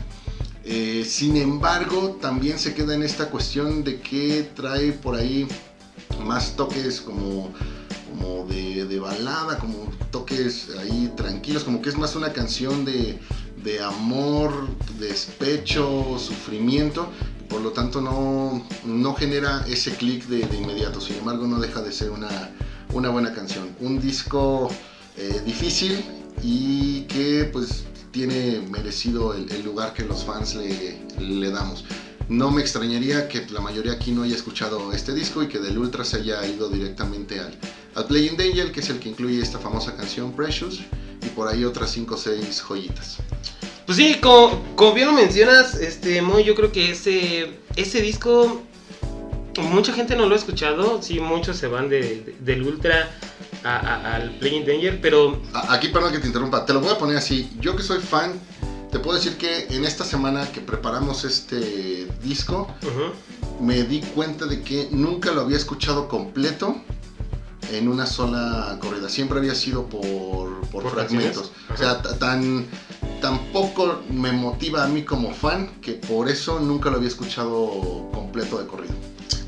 Eh, 0.65 1.05
sin 1.07 1.37
embargo, 1.37 2.17
también 2.21 2.57
se 2.57 2.73
queda 2.73 2.93
en 2.95 3.03
esta 3.03 3.29
cuestión 3.29 3.83
de 3.83 3.99
que 3.99 4.49
trae 4.55 4.93
por 4.93 5.15
ahí 5.15 5.47
más 6.23 6.55
toques 6.55 7.01
como, 7.01 7.51
como 8.09 8.45
de, 8.45 8.99
balada, 8.99 9.57
como 9.57 9.91
toques 10.11 10.69
ahí 10.79 11.11
tranquilos, 11.15 11.63
como 11.63 11.81
que 11.81 11.89
es 11.89 11.97
más 11.97 12.15
una 12.15 12.31
canción 12.31 12.85
de, 12.85 13.19
de 13.63 13.81
amor, 13.81 14.67
despecho, 14.99 16.17
sufrimiento, 16.19 17.09
por 17.49 17.61
lo 17.61 17.71
tanto 17.71 18.01
no, 18.01 18.65
no 18.85 19.13
genera 19.15 19.65
ese 19.67 19.91
clic 19.95 20.25
de, 20.27 20.45
de, 20.47 20.57
inmediato, 20.57 21.01
sin 21.01 21.17
embargo 21.17 21.47
no 21.47 21.59
deja 21.59 21.81
de 21.81 21.91
ser 21.91 22.11
una, 22.11 22.51
una 22.93 23.09
buena 23.09 23.33
canción. 23.33 23.75
Un 23.79 23.99
disco 23.99 24.69
eh, 25.17 25.41
difícil 25.45 26.03
y 26.41 27.01
que 27.01 27.49
pues 27.51 27.85
tiene 28.11 28.61
merecido 28.69 29.33
el, 29.33 29.51
el 29.51 29.63
lugar 29.63 29.93
que 29.93 30.03
los 30.03 30.23
fans 30.23 30.55
le, 30.55 30.99
le 31.19 31.51
damos. 31.51 31.83
No 32.29 32.51
me 32.51 32.61
extrañaría 32.61 33.27
que 33.27 33.45
la 33.51 33.59
mayoría 33.59 33.93
aquí 33.93 34.11
no 34.11 34.23
haya 34.23 34.35
escuchado 34.35 34.91
este 34.93 35.13
disco 35.13 35.43
y 35.43 35.47
que 35.47 35.59
del 35.59 35.77
Ultra 35.77 36.03
se 36.05 36.17
haya 36.17 36.45
ido 36.47 36.69
directamente 36.69 37.39
al, 37.39 37.57
al 37.95 38.05
Playing 38.05 38.37
Danger, 38.37 38.71
que 38.71 38.79
es 38.79 38.89
el 38.89 38.99
que 38.99 39.09
incluye 39.09 39.41
esta 39.41 39.59
famosa 39.59 39.95
canción 39.95 40.33
Precious, 40.33 40.79
y 41.21 41.27
por 41.35 41.47
ahí 41.47 41.63
otras 41.65 41.91
5 41.91 42.15
o 42.15 42.17
6 42.17 42.61
joyitas. 42.61 43.17
Pues 43.85 43.97
sí, 43.97 44.15
como, 44.21 44.63
como 44.75 44.93
bien 44.93 45.07
lo 45.07 45.13
mencionas, 45.13 45.75
este, 45.75 46.21
Moy, 46.21 46.43
yo 46.45 46.55
creo 46.55 46.71
que 46.71 46.91
ese, 46.91 47.59
ese 47.75 48.01
disco, 48.01 48.61
mucha 49.61 49.93
gente 49.93 50.15
no 50.15 50.25
lo 50.25 50.33
ha 50.35 50.37
escuchado, 50.37 51.01
sí, 51.01 51.19
muchos 51.19 51.57
se 51.57 51.67
van 51.67 51.89
de, 51.89 52.01
de- 52.01 52.35
del 52.39 52.63
Ultra 52.63 53.11
a- 53.65 53.77
a- 53.77 54.15
al 54.15 54.37
Playing 54.39 54.65
Danger, 54.65 54.99
pero 55.01 55.41
Aquí, 55.69 55.89
perdón 55.89 56.13
que 56.13 56.19
te 56.19 56.27
interrumpa, 56.27 56.65
te 56.65 56.71
lo 56.73 56.79
voy 56.79 56.91
a 56.91 56.97
poner 56.97 57.17
así. 57.17 57.51
Yo 57.59 57.75
que 57.75 57.83
soy 57.83 57.99
fan, 57.99 58.39
te 58.93 58.99
puedo 58.99 59.17
decir 59.17 59.37
que 59.37 59.65
en 59.75 59.85
esta 59.85 60.05
semana 60.05 60.51
que 60.51 60.61
preparamos 60.61 61.25
este 61.25 62.07
disco, 62.21 62.67
me 63.59 63.81
di 63.83 64.01
cuenta 64.01 64.45
de 64.45 64.61
que 64.61 64.87
nunca 64.91 65.31
lo 65.31 65.41
había 65.41 65.57
escuchado 65.57 66.07
completo 66.07 66.75
en 67.71 67.87
una 67.87 68.05
sola 68.05 68.77
corrida. 68.79 69.09
Siempre 69.09 69.39
había 69.39 69.55
sido 69.55 69.87
por, 69.87 70.61
por, 70.69 70.83
¿Por 70.83 70.91
fragmentos. 70.91 71.51
O 71.73 71.77
sea, 71.77 72.03
tan 72.03 72.67
tampoco 73.19 74.03
me 74.11 74.31
motiva 74.31 74.83
a 74.83 74.87
mí 74.87 75.01
como 75.01 75.33
fan 75.33 75.81
que 75.81 75.93
por 75.93 76.29
eso 76.29 76.59
nunca 76.59 76.91
lo 76.91 76.97
había 76.97 77.07
escuchado 77.07 78.11
completo 78.13 78.59
de 78.59 78.67
corrido. 78.67 78.93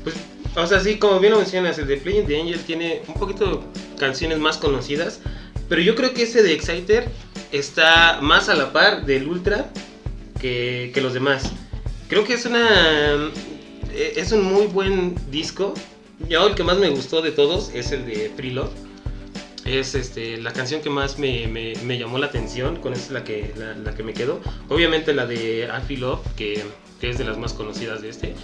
pues, 0.02 0.16
o 0.56 0.66
sea, 0.66 0.80
sí, 0.80 0.98
como 0.98 1.20
bien 1.20 1.34
lo 1.34 1.38
mencionas, 1.38 1.78
el 1.78 1.86
de 1.86 1.98
Playing 1.98 2.26
Danger 2.26 2.58
tiene 2.66 3.02
un 3.06 3.14
poquito 3.14 3.62
canciones 3.96 4.40
más 4.40 4.56
conocidas, 4.56 5.20
pero 5.68 5.82
yo 5.82 5.94
creo 5.94 6.14
que 6.14 6.24
ese 6.24 6.42
de 6.42 6.52
Exciter 6.52 7.12
está 7.52 8.20
más 8.20 8.48
a 8.48 8.54
la 8.54 8.72
par 8.72 9.04
del 9.06 9.28
Ultra 9.28 9.70
que, 10.40 10.90
que 10.94 11.00
los 11.00 11.14
demás. 11.14 11.50
Creo 12.08 12.24
que 12.24 12.34
es 12.34 12.46
una 12.46 13.30
eh, 13.92 14.12
es 14.16 14.32
un 14.32 14.42
muy 14.42 14.66
buen 14.66 15.14
disco. 15.30 15.74
Yo 16.28 16.46
el 16.46 16.54
que 16.54 16.64
más 16.64 16.78
me 16.78 16.88
gustó 16.88 17.20
de 17.22 17.30
todos 17.32 17.70
es 17.74 17.92
el 17.92 18.06
de 18.06 18.32
Free 18.36 18.50
Love. 18.50 18.70
Es 19.64 19.94
este, 19.96 20.36
la 20.38 20.52
canción 20.52 20.80
que 20.80 20.90
más 20.90 21.18
me, 21.18 21.48
me- 21.48 21.74
me 21.84 21.98
llamó 21.98 22.18
la 22.18 22.26
atención, 22.26 22.76
con 22.76 22.92
esa 22.92 23.02
es 23.06 23.10
la 23.10 23.24
que, 23.24 23.52
la, 23.84 23.94
que 23.94 24.02
me 24.04 24.12
quedo. 24.14 24.40
Obviamente 24.68 25.12
la 25.12 25.26
de 25.26 25.68
I 25.88 25.96
Love, 25.96 26.20
que, 26.36 26.62
que 27.00 27.10
es 27.10 27.18
de 27.18 27.24
las 27.24 27.36
más 27.36 27.52
conocidas 27.52 28.00
de 28.00 28.10
este. 28.10 28.34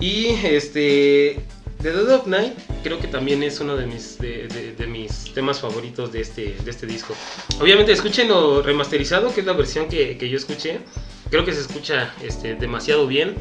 Y 0.00 0.28
este, 0.42 1.40
The 1.82 1.92
Dead 1.92 2.08
of 2.14 2.26
Night 2.26 2.52
creo 2.82 2.98
que 3.00 3.08
también 3.08 3.42
es 3.42 3.60
uno 3.60 3.76
de 3.76 3.86
mis, 3.86 4.18
de, 4.18 4.48
de- 4.48 4.72
de 4.74 4.86
mis 4.86 5.32
temas 5.34 5.60
favoritos 5.60 6.12
de 6.12 6.20
este, 6.20 6.54
de 6.64 6.70
este 6.70 6.86
disco. 6.86 7.14
Obviamente 7.60 7.92
escuchen 7.92 8.28
lo 8.28 8.62
remasterizado, 8.62 9.32
que 9.34 9.40
es 9.40 9.46
la 9.46 9.52
versión 9.54 9.88
que, 9.88 10.16
que 10.18 10.28
yo 10.28 10.36
escuché. 10.36 10.80
Creo 11.30 11.44
que 11.44 11.52
se 11.52 11.60
escucha 11.60 12.12
este, 12.22 12.54
demasiado 12.54 13.06
bien. 13.06 13.34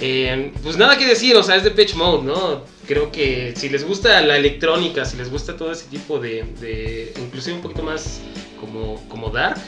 Eh, 0.00 0.52
pues 0.62 0.76
nada 0.76 0.98
que 0.98 1.06
decir, 1.06 1.34
o 1.36 1.42
sea, 1.42 1.56
es 1.56 1.64
de 1.64 1.70
Pitch 1.70 1.94
Mode, 1.94 2.24
¿no? 2.24 2.64
Creo 2.86 3.10
que 3.10 3.54
si 3.56 3.68
les 3.70 3.82
gusta 3.84 4.20
la 4.20 4.36
electrónica, 4.36 5.04
si 5.06 5.16
les 5.16 5.30
gusta 5.30 5.56
todo 5.56 5.72
ese 5.72 5.86
tipo 5.88 6.18
de, 6.18 6.44
de 6.60 7.14
inclusive 7.18 7.56
un 7.56 7.62
poquito 7.62 7.82
más 7.82 8.20
como, 8.60 9.02
como 9.08 9.30
dark, 9.30 9.58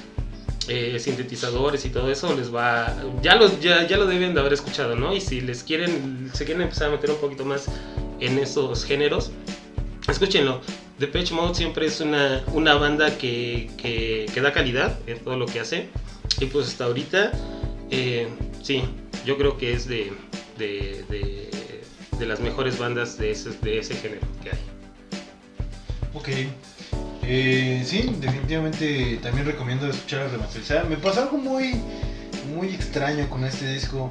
eh, 0.68 0.98
sintetizadores 0.98 1.84
y 1.84 1.90
todo 1.90 2.10
eso, 2.10 2.34
les 2.36 2.54
va, 2.54 2.94
ya, 3.22 3.34
los, 3.36 3.60
ya, 3.60 3.86
ya 3.86 3.96
lo 3.96 4.06
deben 4.06 4.34
de 4.34 4.40
haber 4.40 4.52
escuchado, 4.52 4.96
¿no? 4.96 5.14
Y 5.14 5.20
si 5.20 5.40
les 5.40 5.62
quieren, 5.62 6.30
se 6.34 6.44
quieren 6.44 6.62
empezar 6.62 6.88
a 6.88 6.92
meter 6.92 7.10
un 7.10 7.16
poquito 7.16 7.44
más 7.44 7.66
en 8.20 8.38
esos 8.38 8.84
géneros, 8.84 9.30
escúchenlo. 10.08 10.60
Depeche 10.98 11.32
Mode 11.32 11.54
siempre 11.54 11.86
es 11.86 12.00
una, 12.00 12.42
una 12.52 12.74
banda 12.74 13.16
que, 13.16 13.70
que, 13.76 14.40
da 14.40 14.52
calidad 14.52 14.98
en 15.06 15.20
todo 15.20 15.36
lo 15.36 15.46
que 15.46 15.60
hace. 15.60 15.88
Y 16.40 16.46
pues 16.46 16.66
hasta 16.66 16.84
ahorita, 16.84 17.32
eh, 17.90 18.28
sí, 18.62 18.82
yo 19.24 19.38
creo 19.38 19.56
que 19.56 19.72
es 19.72 19.86
de, 19.86 20.12
de, 20.58 21.04
de, 21.08 21.50
de 22.18 22.26
las 22.26 22.40
mejores 22.40 22.78
bandas 22.78 23.16
de 23.16 23.30
ese, 23.30 23.50
de 23.62 23.78
ese 23.78 23.94
género 23.94 24.26
que 24.42 24.50
hay. 24.50 24.58
Ok. 26.14 26.28
Eh, 27.30 27.82
sí, 27.84 28.10
definitivamente 28.20 29.18
también 29.22 29.46
recomiendo 29.46 29.86
escuchar 29.86 30.20
la 30.22 30.28
remasterizada. 30.28 30.84
Me 30.84 30.96
pasó 30.96 31.20
algo 31.24 31.36
muy, 31.36 31.74
muy 32.54 32.68
extraño 32.68 33.28
con 33.28 33.44
este 33.44 33.70
disco. 33.70 34.10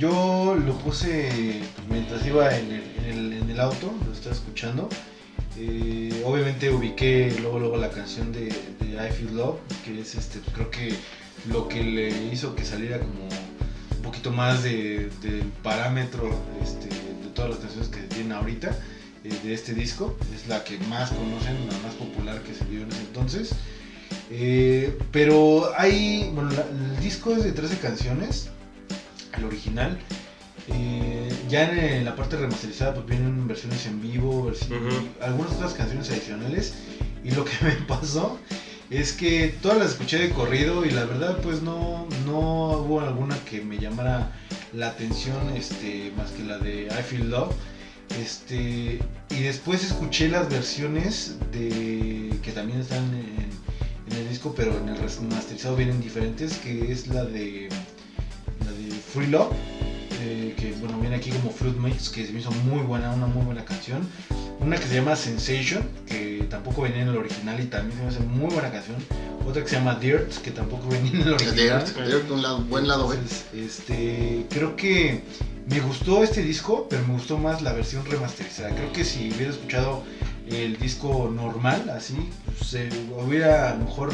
Yo 0.00 0.56
lo 0.56 0.76
puse 0.78 1.60
mientras 1.88 2.26
iba 2.26 2.54
en 2.56 2.72
el, 2.72 3.32
en 3.32 3.50
el- 3.50 3.60
auto, 3.60 3.94
lo 4.04 4.12
estaba 4.12 4.34
escuchando. 4.34 4.88
Eh, 5.56 6.22
obviamente 6.26 6.68
ubiqué 6.70 7.34
luego, 7.40 7.58
luego 7.60 7.76
la 7.78 7.88
canción 7.88 8.30
de, 8.32 8.48
I 8.48 9.12
Feel 9.12 9.34
Love, 9.36 9.56
que 9.84 10.00
es 10.00 10.14
este, 10.16 10.40
creo 10.52 10.70
que 10.70 10.92
lo 11.48 11.68
que 11.68 11.82
le 11.84 12.08
hizo 12.32 12.54
que 12.54 12.64
saliera 12.64 12.98
como 12.98 13.22
un 13.96 14.02
poquito 14.02 14.30
más 14.32 14.62
de- 14.64 15.08
del 15.22 15.44
parámetro 15.62 16.28
este, 16.62 16.88
de 16.88 17.30
todas 17.34 17.50
las 17.52 17.60
canciones 17.60 17.88
que 17.88 18.00
tienen 18.00 18.32
ahorita 18.32 18.76
eh, 19.28 19.38
de 19.44 19.54
este 19.54 19.74
disco. 19.74 20.16
Es 20.34 20.46
la 20.48 20.64
que 20.64 20.78
más 20.88 21.10
conocen, 21.10 21.56
la 21.70 21.78
más 21.86 21.94
popular 21.94 22.40
que 22.42 22.54
se 22.54 22.64
dio 22.66 22.82
en 22.82 22.88
ese 22.88 23.00
entonces. 23.02 23.50
Eh, 24.30 24.98
pero 25.12 25.70
hay, 25.76 26.30
bueno, 26.34 26.50
la- 26.50 26.66
el 26.68 27.00
disco 27.00 27.32
es 27.32 27.44
de 27.44 27.52
13 27.52 27.78
canciones, 27.78 28.48
el 29.36 29.44
original. 29.44 29.98
Eh, 30.68 31.32
ya 31.48 31.70
en, 31.70 32.04
la 32.04 32.16
parte 32.16 32.36
remasterizada 32.36 32.94
pues 32.94 33.06
vienen 33.06 33.46
versiones 33.46 33.86
en 33.86 34.02
vivo, 34.02 34.50
algunas 35.22 35.52
otras 35.52 35.74
canciones 35.74 36.10
adicionales. 36.10 36.74
Y 37.24 37.30
lo 37.32 37.44
que 37.44 37.52
me 37.62 37.72
pasó 37.86 38.38
es 38.90 39.12
que 39.12 39.54
todas 39.62 39.78
las 39.78 39.90
escuché 39.92 40.18
de 40.18 40.30
corrido 40.30 40.84
y 40.84 40.90
la 40.90 41.04
verdad 41.04 41.38
pues 41.42 41.60
no, 41.62 42.06
no 42.24 42.78
hubo 42.78 43.00
alguna 43.00 43.36
que 43.48 43.60
me 43.60 43.78
llamara 43.78 44.32
la 44.72 44.88
atención 44.88 45.36
este, 45.56 46.12
más 46.16 46.30
que 46.32 46.44
la 46.44 46.58
de 46.58 46.86
I 46.86 47.02
Feel 47.02 47.30
Love. 47.30 47.52
Este, 48.20 48.98
y 49.30 49.42
después 49.42 49.84
escuché 49.84 50.28
las 50.28 50.48
versiones 50.48 51.36
de 51.52 52.38
que 52.42 52.52
también 52.52 52.80
están 52.80 53.04
en, 53.14 53.50
en 54.10 54.16
el 54.16 54.28
disco, 54.28 54.54
pero 54.56 54.76
en 54.78 54.88
el 54.88 54.96
remasterizado 54.96 55.76
vienen 55.76 56.00
diferentes, 56.00 56.56
que 56.58 56.90
es 56.92 57.08
la 57.08 57.24
de 57.24 57.68
la 58.64 58.72
de 58.72 58.90
Free 58.90 59.26
Love, 59.26 59.52
eh, 60.22 60.54
que 60.56 60.72
bueno 60.80 60.98
viene 61.00 61.16
aquí 61.16 61.30
como 61.30 61.50
Fruit 61.50 61.76
Mix, 61.76 62.08
que 62.08 62.26
se 62.26 62.32
me 62.32 62.40
hizo 62.40 62.50
muy 62.50 62.80
buena, 62.80 63.12
una 63.12 63.26
muy 63.26 63.44
buena 63.44 63.64
canción. 63.64 64.08
Una 64.58 64.78
que 64.78 64.86
se 64.86 64.94
llama 64.94 65.14
Sensation, 65.14 65.86
que 66.06 66.46
tampoco 66.48 66.82
venía 66.82 67.02
en 67.02 67.08
el 67.08 67.16
original 67.16 67.60
y 67.60 67.66
también 67.66 67.98
se 67.98 68.02
me 68.02 68.08
hace 68.08 68.20
muy 68.20 68.52
buena 68.52 68.72
canción. 68.72 68.96
Otra 69.46 69.62
que 69.62 69.68
se 69.68 69.76
llama 69.76 69.96
Dirt, 69.96 70.32
que 70.42 70.50
tampoco 70.50 70.88
venía 70.88 71.12
en 71.12 71.20
el 71.20 71.34
original. 71.34 71.84
Dirt, 71.84 72.06
Dirt, 72.06 72.30
un 72.30 72.42
lado, 72.42 72.58
buen 72.62 72.88
lado 72.88 73.06
B. 73.06 73.16
Entonces, 73.16 73.44
este, 73.54 74.46
creo 74.48 74.74
que 74.74 75.22
me 75.66 75.80
gustó 75.80 76.22
este 76.22 76.42
disco, 76.42 76.86
pero 76.88 77.06
me 77.06 77.14
gustó 77.14 77.38
más 77.38 77.62
la 77.62 77.72
versión 77.72 78.04
remasterizada. 78.06 78.70
Creo 78.70 78.92
que 78.92 79.04
si 79.04 79.30
hubiera 79.30 79.50
escuchado 79.50 80.02
el 80.48 80.78
disco 80.78 81.30
normal, 81.34 81.90
así, 81.90 82.16
pues, 82.44 82.70
se 82.70 82.88
hubiera 83.16 83.70
a 83.70 83.74
lo 83.74 83.84
mejor 83.84 84.12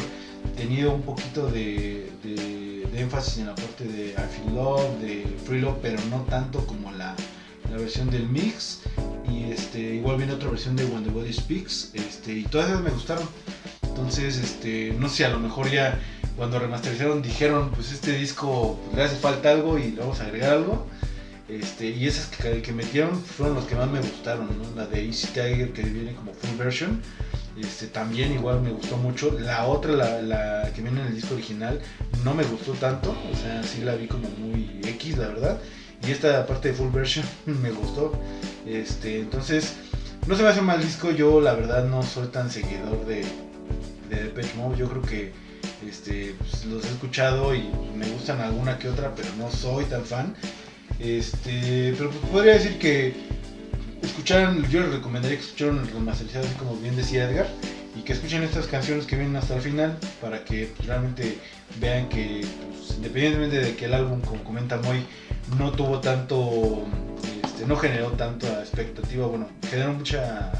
tenido 0.55 0.93
un 0.93 1.03
poquito 1.03 1.47
de 1.47 2.09
énfasis 3.03 3.39
en 3.39 3.47
la 3.47 3.55
parte 3.55 3.85
de 3.85 4.09
I 4.11 4.13
Feel 4.13 4.55
Love, 4.55 4.99
de 4.99 5.37
Free 5.45 5.61
Love, 5.61 5.77
pero 5.81 5.99
no 6.09 6.21
tanto 6.21 6.65
como 6.65 6.91
la, 6.91 7.15
la 7.69 7.77
versión 7.77 8.09
del 8.09 8.27
mix. 8.27 8.81
Y 9.29 9.51
este, 9.51 9.95
igual 9.95 10.17
viene 10.17 10.33
otra 10.33 10.49
versión 10.49 10.75
de 10.75 10.85
When 10.85 11.03
the 11.03 11.09
Body 11.09 11.33
Speaks, 11.33 11.91
este, 11.93 12.33
y 12.33 12.43
todas 12.43 12.69
esas 12.69 12.81
me 12.81 12.89
gustaron. 12.89 13.27
Entonces, 13.83 14.37
este, 14.37 14.95
no 14.99 15.09
sé, 15.09 15.25
a 15.25 15.29
lo 15.29 15.39
mejor 15.39 15.69
ya 15.69 15.99
cuando 16.35 16.59
remasterizaron 16.59 17.21
dijeron, 17.21 17.71
pues 17.71 17.91
este 17.91 18.13
disco 18.13 18.79
pues, 18.85 18.97
le 18.97 19.03
hace 19.03 19.15
falta 19.15 19.51
algo 19.51 19.77
y 19.77 19.91
le 19.91 19.99
vamos 20.01 20.19
a 20.19 20.25
agregar 20.25 20.53
algo. 20.53 20.87
Este, 21.59 21.89
y 21.89 22.07
esas 22.07 22.27
que, 22.27 22.61
que 22.61 22.71
metieron 22.71 23.15
fueron 23.21 23.55
los 23.55 23.65
que 23.65 23.75
más 23.75 23.89
me 23.89 23.99
gustaron, 23.99 24.47
¿no? 24.47 24.75
La 24.75 24.87
de 24.87 25.05
Easy 25.05 25.27
Tiger 25.27 25.71
que 25.71 25.83
viene 25.83 26.15
como 26.15 26.33
full 26.33 26.57
version. 26.57 27.01
Este, 27.55 27.85
también 27.87 28.31
igual 28.31 28.61
me 28.61 28.71
gustó 28.71 28.97
mucho. 28.97 29.37
La 29.39 29.65
otra, 29.65 29.91
la, 29.93 30.21
la 30.21 30.71
que 30.73 30.81
viene 30.81 31.01
en 31.01 31.07
el 31.07 31.15
disco 31.15 31.35
original, 31.35 31.79
no 32.23 32.33
me 32.33 32.43
gustó 32.43 32.73
tanto. 32.73 33.15
O 33.31 33.35
sea, 33.37 33.61
sí 33.63 33.81
la 33.81 33.95
vi 33.95 34.07
como 34.07 34.27
muy 34.29 34.81
X, 34.83 35.17
la 35.17 35.27
verdad. 35.27 35.59
Y 36.07 36.11
esta 36.11 36.45
parte 36.47 36.69
de 36.69 36.73
full 36.73 36.91
version 36.91 37.25
me 37.45 37.71
gustó. 37.71 38.19
Este, 38.65 39.19
entonces, 39.19 39.75
no 40.25 40.35
se 40.35 40.41
me 40.41 40.49
hace 40.49 40.61
mal 40.61 40.81
disco. 40.81 41.11
Yo, 41.11 41.39
la 41.39 41.53
verdad, 41.53 41.85
no 41.85 42.01
soy 42.01 42.27
tan 42.29 42.49
seguidor 42.49 43.05
de, 43.05 43.23
de 44.09 44.23
Depeche 44.23 44.55
Mode. 44.55 44.77
Yo 44.77 44.89
creo 44.89 45.03
que 45.03 45.31
este, 45.87 46.35
pues, 46.39 46.65
los 46.65 46.83
he 46.85 46.89
escuchado 46.89 47.53
y 47.53 47.69
me 47.95 48.07
gustan 48.09 48.41
alguna 48.41 48.79
que 48.79 48.89
otra, 48.89 49.13
pero 49.15 49.29
no 49.37 49.51
soy 49.51 49.85
tan 49.85 50.03
fan. 50.03 50.35
Este, 50.99 51.93
pero 51.97 52.11
podría 52.31 52.53
decir 52.53 52.77
que 52.77 53.13
escucharan, 54.01 54.67
yo 54.69 54.81
les 54.81 54.93
recomendaría 54.93 55.37
que 55.37 55.43
escucharan 55.43 55.79
el 55.79 55.87
remasterizado, 55.87 56.45
así 56.45 56.55
como 56.55 56.75
bien 56.77 56.95
decía 56.95 57.29
Edgar, 57.29 57.47
y 57.95 58.01
que 58.01 58.13
escuchen 58.13 58.43
estas 58.43 58.67
canciones 58.67 59.05
que 59.05 59.15
vienen 59.15 59.35
hasta 59.35 59.55
el 59.55 59.61
final 59.61 59.97
para 60.21 60.43
que 60.43 60.71
pues, 60.75 60.87
realmente 60.87 61.37
vean 61.79 62.09
que, 62.09 62.45
pues, 62.71 62.97
independientemente 62.97 63.59
de 63.59 63.75
que 63.75 63.85
el 63.85 63.93
álbum, 63.93 64.21
como 64.21 64.43
comenta 64.43 64.77
Moy, 64.77 65.05
no 65.57 65.71
tuvo 65.71 65.99
tanto, 65.99 66.85
este, 67.43 67.65
no 67.65 67.75
generó 67.75 68.11
tanta 68.11 68.61
expectativa, 68.61 69.27
bueno, 69.27 69.47
generó 69.69 69.93
mucha 69.93 70.51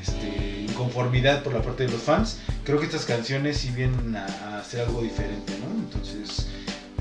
este, 0.00 0.66
inconformidad 0.68 1.42
por 1.42 1.54
la 1.54 1.62
parte 1.62 1.86
de 1.86 1.92
los 1.92 2.02
fans. 2.02 2.38
Creo 2.64 2.78
que 2.80 2.86
estas 2.86 3.04
canciones 3.04 3.58
sí 3.58 3.70
vienen 3.70 4.16
a, 4.16 4.26
a 4.26 4.60
hacer 4.60 4.80
algo 4.80 5.02
diferente, 5.02 5.52
¿no? 5.60 5.82
Entonces, 5.84 6.48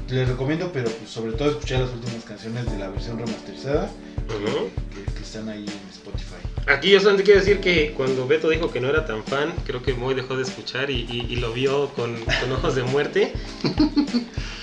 les 0.09 0.27
recomiendo, 0.27 0.71
pero 0.73 0.89
pues, 0.89 1.09
sobre 1.09 1.33
todo 1.33 1.49
escuchar 1.51 1.81
las 1.81 1.89
últimas 1.91 2.23
canciones 2.23 2.69
de 2.71 2.77
la 2.79 2.89
versión 2.89 3.17
remasterizada, 3.19 3.89
que, 4.27 5.13
que 5.13 5.21
están 5.23 5.49
ahí 5.49 5.65
en 5.65 5.89
Spotify. 5.93 6.35
Aquí 6.67 6.89
yo 6.91 6.99
solamente 6.99 7.23
quiero 7.23 7.39
decir 7.39 7.59
que 7.59 7.93
cuando 7.95 8.27
Beto 8.27 8.49
dijo 8.49 8.71
que 8.71 8.81
no 8.81 8.89
era 8.89 9.05
tan 9.05 9.23
fan, 9.23 9.53
creo 9.65 9.81
que 9.81 9.93
Moy 9.93 10.15
dejó 10.15 10.35
de 10.35 10.43
escuchar 10.43 10.89
y, 10.91 11.05
y- 11.09 11.27
y 11.29 11.35
lo 11.37 11.53
vio 11.53 11.89
con, 11.89 12.15
con 12.25 12.51
ojos 12.51 12.75
de 12.75 12.83
muerte. 12.83 13.33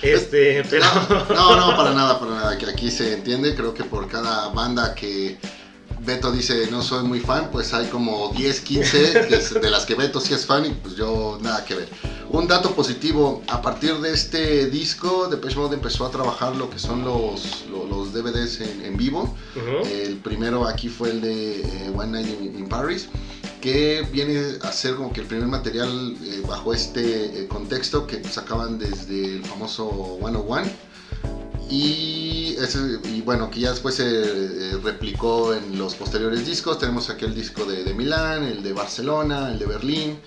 Este, 0.03 0.63
pero... 0.69 0.85
No, 1.35 1.57
no, 1.57 1.77
para 1.77 1.93
nada, 1.95 2.21
para 2.21 2.33
nada. 2.33 2.59
Que 2.59 2.67
aquí 2.67 2.91
se 2.91 3.15
entiende. 3.15 3.55
Creo 3.55 3.73
que 3.73 3.85
por 3.85 4.07
cada 4.07 4.49
banda 4.51 4.95
que 4.95 5.39
Beto 6.01 6.31
dice 6.31 6.69
no 6.71 6.83
soy 6.83 7.05
muy 7.05 7.21
fan, 7.21 7.49
pues 7.51 7.73
hay 7.73 7.87
como 7.87 8.29
10, 8.37 8.61
15 8.61 9.27
que 9.29 9.37
es- 9.37 9.55
de 9.55 9.71
las 9.71 9.87
que 9.87 9.95
Beto 9.95 10.21
sí 10.21 10.35
es 10.35 10.45
fan 10.45 10.67
y 10.67 10.71
pues 10.71 10.95
yo 10.97 11.39
nada 11.41 11.65
que 11.65 11.75
ver. 11.77 11.89
Un 12.37 12.49
dato 12.49 12.75
positivo, 12.75 13.43
a 13.49 13.63
partir 13.63 13.95
de 14.01 14.13
este 14.13 14.67
disco, 14.67 15.29
Depeche 15.29 15.57
Mode 15.57 15.77
empezó 15.77 16.05
a 16.05 16.11
trabajar 16.11 16.57
lo 16.57 16.69
que 16.69 16.81
son 16.81 17.05
los, 17.05 17.65
lo- 17.71 17.87
los, 17.87 18.13
DVDs 18.13 18.61
en, 18.61 18.85
en 18.85 18.97
vivo. 18.97 19.33
El 19.87 20.17
primero 20.17 20.67
aquí 20.67 20.89
fue 20.89 21.11
el 21.11 21.21
de 21.21 21.61
eh, 21.61 21.93
One 21.97 22.11
Night 22.23 22.27
in, 22.41 22.59
in 22.59 22.69
Paris, 22.69 23.09
que 23.61 24.05
viene 24.13 24.59
a 24.63 24.73
ser 24.73 24.97
como 24.97 25.13
que 25.13 25.21
el 25.21 25.27
primer 25.29 25.47
material 25.47 26.17
eh, 26.25 26.43
bajo 26.47 26.75
este 26.75 27.43
eh, 27.43 27.47
contexto 27.47 28.05
que 28.09 28.23
sacaban 28.25 28.79
desde 28.81 29.37
el 29.37 29.45
famoso 29.45 30.19
101. 30.21 30.63
Y, 31.71 32.57
ese- 32.59 32.99
y 33.15 33.21
bueno, 33.23 33.49
que 33.51 33.61
ya 33.61 33.71
después 33.71 33.95
se 33.95 34.73
replicó 34.83 35.55
en 35.55 35.79
los 35.79 35.95
posteriores 35.95 36.45
discos. 36.45 36.79
Tenemos 36.79 37.11
aquí 37.11 37.25
el 37.27 37.35
disco 37.35 37.65
de, 37.65 37.85
de 37.85 37.95
Milán, 37.95 38.43
el 38.45 38.63
de 38.63 38.73
Barcelona, 38.73 39.51
el 39.53 39.59
de 39.61 39.67
Berlín. 39.67 40.19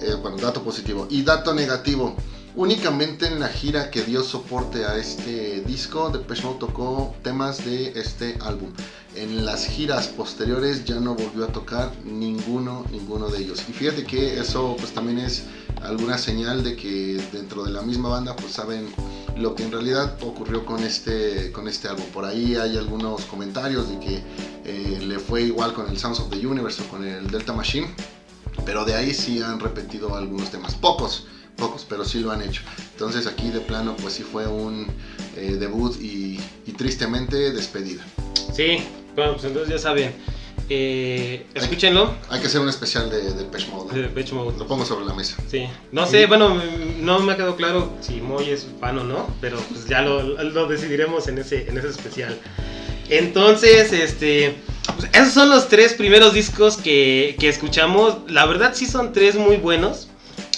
Eh, 0.00 0.14
bueno, 0.20 0.36
dato 0.36 0.62
positivo. 0.62 1.06
Y 1.10 1.22
dato 1.22 1.54
negativo. 1.54 2.16
Únicamente 2.56 3.26
en 3.26 3.38
la 3.38 3.48
gira 3.48 3.90
que 3.90 4.02
dio 4.02 4.22
soporte 4.24 4.86
a 4.86 4.96
este 4.96 5.60
disco, 5.60 6.08
Depeche 6.08 6.42
Mode 6.42 6.58
tocó 6.58 7.14
temas 7.22 7.62
de 7.62 7.88
este 8.00 8.38
álbum. 8.40 8.72
En 9.14 9.44
las 9.44 9.66
giras 9.66 10.08
posteriores 10.08 10.86
ya 10.86 10.98
no 10.98 11.14
volvió 11.14 11.44
a 11.44 11.48
tocar 11.48 11.92
ninguno, 12.04 12.86
ninguno 12.90 13.28
de 13.28 13.40
ellos. 13.40 13.62
Y 13.68 13.74
fíjate 13.74 14.04
que 14.04 14.40
eso 14.40 14.74
pues 14.78 14.92
también 14.92 15.18
es 15.18 15.44
alguna 15.82 16.16
señal 16.16 16.64
de 16.64 16.76
que 16.76 17.22
dentro 17.30 17.62
de 17.62 17.72
la 17.72 17.82
misma 17.82 18.08
banda 18.08 18.34
pues 18.34 18.52
saben 18.52 18.88
lo 19.36 19.54
que 19.54 19.64
en 19.64 19.72
realidad 19.72 20.16
ocurrió 20.22 20.64
con 20.64 20.82
este, 20.82 21.52
con 21.52 21.68
este 21.68 21.88
álbum. 21.88 22.06
Por 22.06 22.24
ahí 22.24 22.56
hay 22.56 22.78
algunos 22.78 23.26
comentarios 23.26 23.90
de 23.90 24.00
que 24.00 24.22
eh, 24.64 24.98
le 25.02 25.18
fue 25.18 25.42
igual 25.42 25.74
con 25.74 25.90
el 25.90 25.98
Sounds 25.98 26.20
of 26.20 26.30
the 26.30 26.46
Universe 26.46 26.82
o 26.82 26.88
con 26.88 27.04
el 27.04 27.30
Delta 27.30 27.52
Machine. 27.52 27.94
Pero 28.66 28.84
de 28.84 28.94
ahí 28.94 29.14
sí 29.14 29.40
han 29.40 29.58
repetido 29.60 30.14
algunos 30.16 30.50
temas. 30.50 30.74
Pocos, 30.74 31.26
pocos, 31.56 31.86
pero 31.88 32.04
sí 32.04 32.18
lo 32.20 32.30
han 32.32 32.42
hecho. 32.42 32.60
Entonces 32.92 33.26
aquí 33.26 33.48
de 33.50 33.60
plano 33.60 33.96
pues 34.02 34.14
sí 34.14 34.22
fue 34.22 34.46
un 34.46 34.86
eh, 35.36 35.56
debut 35.58 35.96
y, 36.00 36.38
y 36.66 36.72
tristemente 36.72 37.52
despedida. 37.52 38.04
Sí, 38.52 38.78
bueno, 39.14 39.32
pues 39.34 39.44
entonces 39.44 39.72
ya 39.72 39.78
saben. 39.78 40.12
Eh, 40.68 41.46
escúchenlo, 41.54 42.12
Hay 42.28 42.40
que 42.40 42.48
hacer 42.48 42.60
un 42.60 42.68
especial 42.68 43.08
de, 43.08 43.22
de 43.22 43.34
Depeche 43.34 43.68
Mode. 43.70 43.94
de 43.94 44.02
Depeche 44.02 44.34
Mode. 44.34 44.58
Lo 44.58 44.66
pongo 44.66 44.84
sobre 44.84 45.04
la 45.06 45.14
mesa. 45.14 45.36
Sí, 45.48 45.64
no 45.92 46.06
sé, 46.06 46.26
bueno, 46.26 46.60
no 46.98 47.20
me 47.20 47.32
ha 47.32 47.36
quedado 47.36 47.54
claro 47.54 47.92
si 48.00 48.20
Moy 48.20 48.50
es 48.50 48.66
fan 48.80 48.98
o 48.98 49.04
no, 49.04 49.28
pero 49.40 49.58
pues 49.70 49.86
ya 49.86 50.02
lo, 50.02 50.22
lo 50.22 50.66
decidiremos 50.66 51.28
en 51.28 51.38
ese, 51.38 51.68
en 51.68 51.78
ese 51.78 51.88
especial. 51.90 52.36
Entonces, 53.08 53.92
este, 53.92 54.56
pues, 54.98 55.10
esos 55.14 55.32
son 55.32 55.50
los 55.50 55.68
tres 55.68 55.94
primeros 55.94 56.32
discos 56.34 56.76
que, 56.76 57.36
que 57.38 57.48
escuchamos. 57.48 58.16
La 58.28 58.46
verdad 58.46 58.72
sí 58.74 58.86
son 58.86 59.12
tres 59.12 59.34
muy 59.36 59.56
buenos. 59.56 60.08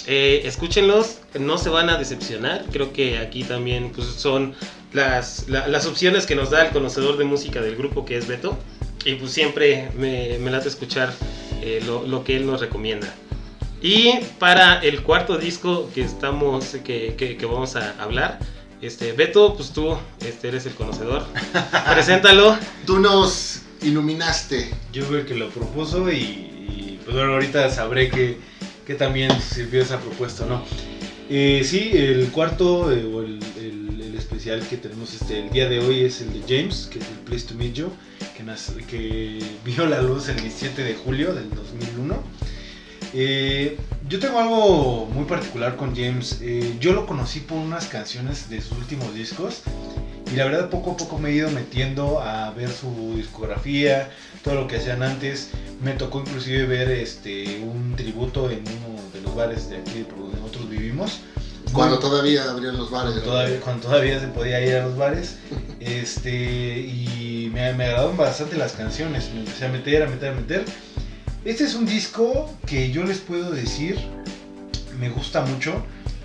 Eh, 0.07 0.41
escúchenlos, 0.45 1.17
no 1.39 1.57
se 1.57 1.69
van 1.69 1.89
a 1.89 1.97
decepcionar. 1.97 2.65
Creo 2.71 2.91
que 2.93 3.17
aquí 3.19 3.43
también 3.43 3.91
pues, 3.93 4.07
son 4.07 4.55
las, 4.93 5.47
la- 5.49 5.67
las 5.67 5.85
opciones 5.85 6.25
que 6.25 6.35
nos 6.35 6.49
da 6.49 6.65
el 6.65 6.71
conocedor 6.71 7.17
de 7.17 7.25
música 7.25 7.61
del 7.61 7.75
grupo 7.75 8.05
que 8.05 8.17
es 8.17 8.27
Beto. 8.27 8.57
Y 9.05 9.15
pues 9.15 9.31
siempre 9.31 9.89
me, 9.95 10.37
me 10.39 10.51
late 10.51 10.67
escuchar 10.67 11.13
eh, 11.61 11.81
lo, 11.85 12.05
lo 12.05 12.23
que 12.23 12.35
él 12.35 12.45
nos 12.45 12.59
recomienda. 12.59 13.07
Y 13.81 14.13
para 14.39 14.79
el 14.79 15.03
cuarto 15.03 15.37
disco 15.37 15.89
que 15.95 16.01
estamos, 16.01 16.65
que, 16.83 17.15
que- 17.17 17.37
que 17.37 17.45
vamos 17.45 17.75
a 17.77 17.93
hablar, 18.01 18.39
este, 18.81 19.13
Beto, 19.13 19.55
pues 19.55 19.71
tú 19.71 19.95
este, 20.25 20.49
eres 20.49 20.65
el 20.65 20.73
conocedor. 20.73 21.23
Preséntalo. 21.93 22.57
Tú 22.85 22.99
nos 22.99 23.48
iluminaste. 23.81 24.69
Yo 24.93 25.03
fui 25.05 25.17
el 25.17 25.25
que 25.25 25.35
lo 25.35 25.49
propuso 25.49 26.11
y, 26.11 26.99
pues 27.03 27.15
bueno, 27.15 27.33
ahorita 27.33 27.69
sabré 27.69 28.09
que, 28.09 28.37
que 28.85 28.95
también 28.95 29.31
sirvió 29.41 29.81
esa 29.81 29.99
propuesta, 29.99 30.45
¿no? 30.45 30.63
Eh, 31.29 31.61
sí, 31.63 31.91
el 31.93 32.29
cuarto 32.31 32.91
eh, 32.91 33.05
o 33.05 33.21
el, 33.21 33.39
el- 33.57 34.01
el 34.01 34.15
especial 34.15 34.65
que 34.67 34.77
tenemos 34.77 35.13
este, 35.13 35.39
el 35.39 35.49
día 35.51 35.69
de 35.69 35.79
hoy 35.79 36.01
es 36.03 36.21
el 36.21 36.33
de 36.33 36.41
James, 36.41 36.89
que 36.91 36.99
es 36.99 37.05
el 37.07 37.17
Place 37.25 37.45
to 37.47 37.53
Meet 37.55 37.73
You, 37.73 37.91
que, 38.35 38.43
nace- 38.43 38.83
que 38.85 39.39
vio 39.65 39.85
la 39.85 40.01
luz 40.01 40.27
el 40.29 40.37
17 40.41 40.83
de 40.83 40.93
julio 40.95 41.33
del 41.33 41.49
2001. 41.51 42.23
Eh, 43.13 43.77
yo 44.07 44.19
tengo 44.19 44.39
algo 44.39 45.05
muy 45.07 45.25
particular 45.25 45.75
con 45.75 45.95
James. 45.95 46.39
Eh, 46.41 46.75
yo 46.79 46.93
lo 46.93 47.05
conocí 47.05 47.39
por 47.39 47.57
unas 47.57 47.85
canciones 47.87 48.49
de 48.49 48.61
sus 48.61 48.77
últimos 48.77 49.13
discos. 49.15 49.61
Y 50.31 50.35
la 50.35 50.45
verdad 50.45 50.69
poco 50.69 50.91
a 50.91 50.97
poco 50.97 51.17
me 51.17 51.29
he 51.29 51.33
ido 51.33 51.49
metiendo 51.49 52.21
a 52.21 52.51
ver 52.51 52.69
su 52.69 53.15
discografía, 53.15 54.09
todo 54.43 54.55
lo 54.55 54.67
que 54.67 54.77
hacían 54.77 55.01
antes. 55.01 55.49
Me 55.81 55.93
tocó 55.93 56.19
inclusive 56.19 56.65
ver 56.67 56.89
este 56.91 57.61
un 57.63 57.95
tributo 57.95 58.49
en 58.51 58.59
uno 58.59 59.01
de 59.13 59.21
los 59.21 59.35
bares 59.35 59.69
de 59.69 59.77
aquí 59.77 60.03
por 60.07 60.19
donde 60.19 60.37
nosotros 60.39 60.69
vivimos. 60.69 61.19
Cuando 61.73 61.95
Muy- 61.95 62.03
todavía 62.03 62.43
abrían 62.49 62.77
los 62.77 62.89
bares. 62.91 63.11
cuando 63.13 63.21
todavía, 63.31 63.59
cuando 63.59 63.87
todavía 63.87 64.19
se 64.19 64.27
podía 64.27 64.61
ir 64.65 64.75
a 64.75 64.85
los 64.85 64.97
bares. 64.97 65.37
Este, 65.79 66.77
y 66.77 67.49
me, 67.53 67.73
me 67.73 67.85
agradaron 67.85 68.17
bastante 68.17 68.57
las 68.57 68.73
canciones. 68.73 69.29
Me 69.33 69.39
empecé 69.39 69.65
a 69.65 69.69
meter, 69.69 70.03
a 70.03 70.07
meter, 70.07 70.33
a 70.33 70.35
meter. 70.35 70.65
Este 71.45 71.63
es 71.63 71.73
un 71.73 71.85
disco 71.85 72.53
que 72.67 72.91
yo 72.91 73.05
les 73.05 73.19
puedo 73.19 73.51
decir, 73.51 73.97
me 74.99 75.09
gusta 75.09 75.39
mucho, 75.41 75.81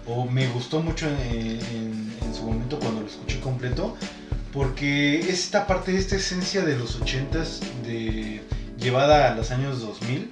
o 0.07 0.25
me 0.27 0.49
gustó 0.49 0.81
mucho 0.83 1.07
en, 1.07 1.61
en- 1.73 2.14
en 2.25 2.35
su 2.35 2.45
momento 2.45 2.79
cuando 2.79 3.03
lo 3.03 3.07
escuché 3.07 3.41
completo, 3.41 3.97
porque 4.53 5.21
es 5.21 5.45
esta 5.45 5.67
parte, 5.67 5.97
esta 5.97 6.17
esencia 6.17 6.65
de 6.65 6.77
los 6.77 7.01
80s, 7.01 7.61
de, 7.87 8.41
llevada 8.79 9.33
a 9.33 9.35
los 9.35 9.51
años 9.51 9.81
2000. 9.81 10.31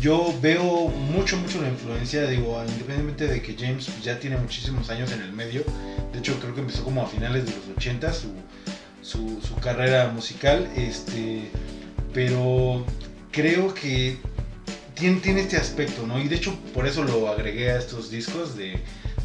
Yo 0.00 0.34
veo 0.40 0.88
mucho, 0.88 1.36
mucho 1.36 1.60
la 1.60 1.68
influencia, 1.68 2.26
digo, 2.26 2.58
independientemente 2.62 3.26
de 3.26 3.42
que 3.42 3.54
James 3.54 3.90
ya 4.02 4.18
tiene 4.18 4.38
muchísimos 4.38 4.88
años 4.88 5.12
en 5.12 5.20
el 5.20 5.32
medio, 5.32 5.62
de 6.12 6.18
hecho 6.18 6.38
creo 6.40 6.54
que 6.54 6.62
empezó 6.62 6.84
como 6.84 7.02
a 7.02 7.06
finales 7.06 7.44
de 7.44 7.52
los 7.52 7.76
80 7.76 8.12
su, 8.14 8.32
su, 9.02 9.40
su 9.46 9.54
carrera 9.56 10.08
musical, 10.08 10.70
este, 10.74 11.50
pero 12.14 12.86
creo 13.30 13.74
que 13.74 14.16
tiene, 14.94 15.20
tiene 15.20 15.40
este 15.42 15.58
aspecto, 15.58 16.06
¿no? 16.06 16.18
Y 16.18 16.28
de 16.28 16.36
hecho 16.36 16.58
por 16.72 16.86
eso 16.86 17.04
lo 17.04 17.28
agregué 17.28 17.70
a 17.70 17.78
estos 17.78 18.10
discos 18.10 18.56
de, 18.56 18.80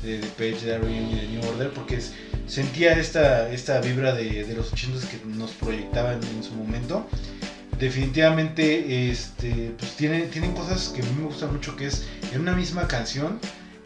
de, 0.05 0.19
Page, 0.37 0.65
de 0.65 0.91
y 0.91 1.15
de 1.15 1.27
New 1.27 1.49
Order, 1.49 1.71
porque 1.71 1.99
sentía 2.47 2.93
esta, 2.93 3.49
esta 3.51 3.81
vibra 3.81 4.13
de, 4.13 4.43
de 4.43 4.53
los 4.53 4.71
80 4.71 5.07
que 5.09 5.19
nos 5.25 5.51
proyectaban 5.51 6.19
en 6.23 6.43
su 6.43 6.53
momento. 6.53 7.07
Definitivamente 7.79 9.09
este, 9.09 9.73
pues 9.77 9.95
tiene, 9.95 10.21
tienen 10.27 10.53
cosas 10.53 10.89
que 10.89 11.01
a 11.01 11.05
mí 11.05 11.11
me 11.17 11.25
gustan 11.25 11.51
mucho, 11.51 11.75
que 11.75 11.87
es 11.87 12.05
en 12.33 12.41
una 12.41 12.55
misma 12.55 12.87
canción 12.87 13.39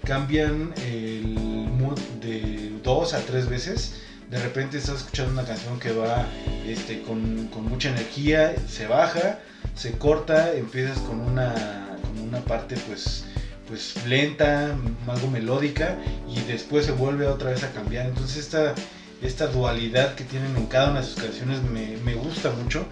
cambian 0.06 0.74
el 0.88 1.24
mood 1.78 2.00
de 2.22 2.72
dos 2.84 3.14
a 3.14 3.20
tres 3.22 3.50
veces. 3.50 3.96
De 4.30 4.40
repente 4.40 4.78
estás 4.78 4.98
escuchando 4.98 5.34
una 5.34 5.44
canción 5.44 5.80
que 5.80 5.92
va 5.92 6.28
este, 6.68 7.02
con, 7.02 7.48
con 7.48 7.68
mucha 7.68 7.90
energía, 7.90 8.56
se 8.68 8.86
baja, 8.86 9.40
se 9.76 9.94
corta, 9.94 10.54
empiezas 10.54 11.00
con 11.00 11.20
una, 11.20 11.98
con 12.04 12.28
una 12.28 12.40
parte 12.42 12.76
pues, 12.88 13.26
pues 13.70 13.96
lenta, 14.08 14.76
algo 15.08 15.30
melódica 15.30 15.98
y 16.28 16.42
después 16.42 16.86
se 16.86 16.92
vuelve 16.92 17.28
otra 17.28 17.52
vez 17.52 17.64
a 17.64 17.72
cambiar. 17.72 18.08
Entonces 18.08 18.38
esta, 18.38 18.76
esta 19.22 19.48
dualidad 19.48 20.16
que 20.16 20.24
tienen 20.24 20.58
en 20.58 20.66
cada 20.66 20.90
una 20.92 21.02
de 21.02 21.06
sus 21.06 21.16
canciones 21.16 21.62
me, 21.62 21.96
me 22.04 22.16
gusta 22.16 22.50
mucho. 22.52 22.86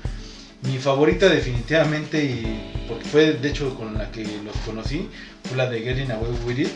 Mi 0.63 0.77
favorita 0.77 1.27
definitivamente, 1.29 2.23
y 2.23 2.85
porque 2.87 3.05
fue 3.05 3.33
de 3.33 3.49
hecho 3.49 3.75
con 3.75 3.97
la 3.97 4.11
que 4.11 4.23
los 4.23 4.55
conocí, 4.65 5.09
fue 5.43 5.57
la 5.57 5.69
de 5.69 5.81
Getting 5.81 6.11
Away 6.11 6.31
With 6.45 6.59
It. 6.59 6.69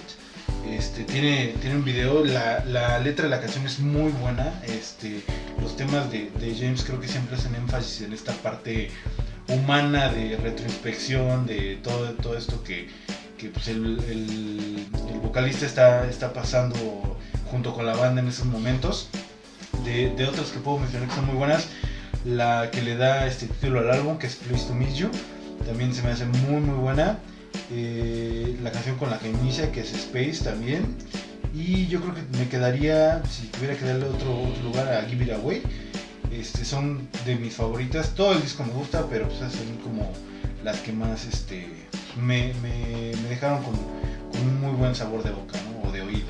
Este, 0.70 1.04
tiene, 1.04 1.56
tiene 1.60 1.78
un 1.78 1.84
video, 1.84 2.24
la, 2.24 2.64
la 2.66 3.00
letra 3.00 3.26
de 3.26 3.32
la 3.32 3.40
canción 3.40 3.66
es 3.66 3.80
muy 3.80 4.12
buena. 4.12 4.62
Este, 4.68 5.22
los 5.62 5.76
temas 5.76 6.12
de, 6.12 6.30
de 6.40 6.56
James 6.56 6.84
creo 6.84 7.00
que 7.00 7.08
siempre 7.08 7.36
hacen 7.36 7.56
énfasis 7.56 8.02
en 8.02 8.14
esta 8.14 8.34
parte 8.34 8.90
humana 9.48 10.10
de 10.10 10.38
retroinspección, 10.38 11.46
de 11.46 11.80
todo, 11.84 12.12
todo 12.14 12.38
esto 12.38 12.64
que, 12.64 12.88
que, 13.42 13.50
pues, 13.50 13.68
el, 13.70 14.00
el- 14.08 14.86
vocalista 15.24 15.66
está, 15.66 16.08
está 16.10 16.32
pasando 16.34 17.18
junto 17.50 17.74
con 17.74 17.86
la 17.86 17.96
banda 17.96 18.22
en 18.22 18.28
esos 18.28 18.46
momentos. 18.46 19.08
De, 19.86 20.14
otras 20.26 20.50
que 20.50 20.60
puedo 20.60 20.78
mencionar 20.78 21.08
que 21.10 21.16
son 21.16 21.26
muy 21.26 21.36
buenas, 21.36 21.68
la 22.26 22.70
que 22.72 22.82
le 22.82 22.96
da 22.98 23.26
este 23.26 23.48
título 23.48 23.80
al 23.80 23.90
álbum, 23.92 24.18
que 24.20 24.28
es 24.28 24.36
Place 24.36 24.66
to 24.66 24.76
Meet 24.76 24.94
You, 24.94 25.10
también 25.66 25.94
se 25.96 26.04
me 26.04 26.10
hace 26.12 26.26
muy 26.26 26.60
muy 26.62 26.76
buena. 26.78 27.18
Eh, 27.72 28.58
la 28.62 28.72
canción 28.72 28.98
con 28.98 29.10
la 29.10 29.18
que 29.20 29.30
inicia, 29.30 29.72
que 29.72 29.82
es 29.82 29.94
Space 29.94 30.44
también. 30.44 30.96
Y 31.54 31.88
yo 31.88 32.00
creo 32.02 32.14
que 32.14 32.38
me 32.38 32.48
quedaría, 32.48 33.24
si 33.30 33.48
tuviera 33.48 33.76
que 33.76 33.86
darle 33.86 34.06
otro, 34.06 34.38
otro 34.42 34.64
lugar 34.64 34.92
a 34.94 35.04
Give 35.10 35.24
It 35.26 35.32
Away. 35.32 35.64
Este, 36.32 36.64
son 36.66 37.08
de 37.26 37.36
mis 37.36 37.56
favoritas. 37.56 38.10
Todo 38.16 38.34
el 38.34 38.42
disco 38.42 38.64
me 38.64 38.74
gusta, 38.74 39.06
pero 39.10 39.28
pues 39.28 39.40
son 39.40 39.78
como 39.84 40.12
las 40.64 40.78
que 40.82 40.92
más 40.94 41.26
este, 41.26 41.68
me, 42.18 42.54
dejaron 43.30 43.64
con, 43.64 43.74
un 44.42 44.62
muy 44.62 44.72
buen 44.72 44.96
sabor 44.96 45.24
de 45.24 45.32
boca 45.32 45.60
o 45.86 45.92
de 45.92 46.02
oído. 46.02 46.28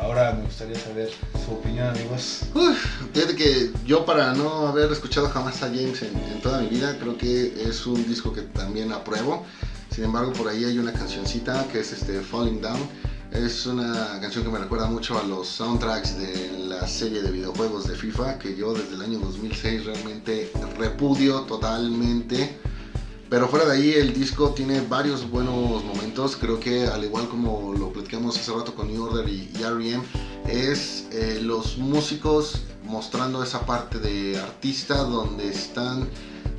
Ahora 0.00 0.32
me 0.32 0.44
gustaría 0.44 0.78
saber 0.78 1.10
su 1.44 1.52
opinión, 1.52 1.88
amigos. 1.88 2.42
Uf, 2.54 2.84
fíjate 3.12 3.36
que 3.36 3.70
yo 3.86 4.04
para 4.04 4.34
no 4.34 4.66
haber 4.66 4.90
escuchado 4.90 5.28
jamás 5.28 5.62
a 5.62 5.66
James 5.66 6.02
en, 6.02 6.16
en, 6.16 6.40
toda 6.40 6.60
mi 6.60 6.68
vida, 6.68 6.96
creo 6.98 7.16
que 7.16 7.68
es 7.68 7.86
un 7.86 8.06
disco 8.08 8.32
que 8.32 8.42
también 8.42 8.92
apruebo. 8.92 9.46
Sin 9.90 10.04
embargo, 10.04 10.32
por 10.32 10.48
ahí 10.48 10.64
hay 10.64 10.78
una 10.78 10.92
cancioncita 10.92 11.66
que 11.70 11.80
es 11.80 11.92
este 11.92 12.20
Falling 12.20 12.60
Down. 12.60 12.80
Es 13.32 13.64
una 13.64 14.18
canción 14.20 14.44
que 14.44 14.50
me 14.50 14.58
recuerda 14.58 14.86
mucho 14.88 15.18
a 15.18 15.22
los 15.22 15.48
soundtracks 15.48 16.18
de 16.18 16.66
la 16.68 16.86
serie 16.86 17.22
de 17.22 17.30
videojuegos 17.30 17.86
de 17.86 17.94
FIFA, 17.94 18.38
que 18.38 18.54
yo 18.56 18.74
desde 18.74 18.94
el 18.94 19.02
año 19.02 19.18
2006 19.20 19.86
realmente 19.86 20.52
repudio 20.78 21.40
totalmente. 21.42 22.58
Pero 23.32 23.48
fuera 23.48 23.64
de 23.64 23.72
ahí 23.72 23.92
el 23.94 24.12
disco 24.12 24.50
tiene 24.50 24.82
varios 24.82 25.30
buenos 25.30 25.82
momentos. 25.84 26.36
Creo 26.36 26.60
que 26.60 26.86
al 26.86 27.02
igual 27.02 27.30
como 27.30 27.72
lo 27.72 27.90
platicamos 27.90 28.36
hace 28.36 28.52
rato 28.52 28.74
con 28.74 28.92
New 28.92 29.04
Order 29.04 29.26
y, 29.26 29.50
y 29.58 29.62
R.E.M., 29.62 30.04
es 30.46 31.06
eh, 31.12 31.38
los 31.40 31.78
músicos 31.78 32.60
mostrando 32.84 33.42
esa 33.42 33.64
parte 33.64 33.98
de 33.98 34.38
artista 34.38 34.98
donde 35.04 35.48
están 35.48 36.10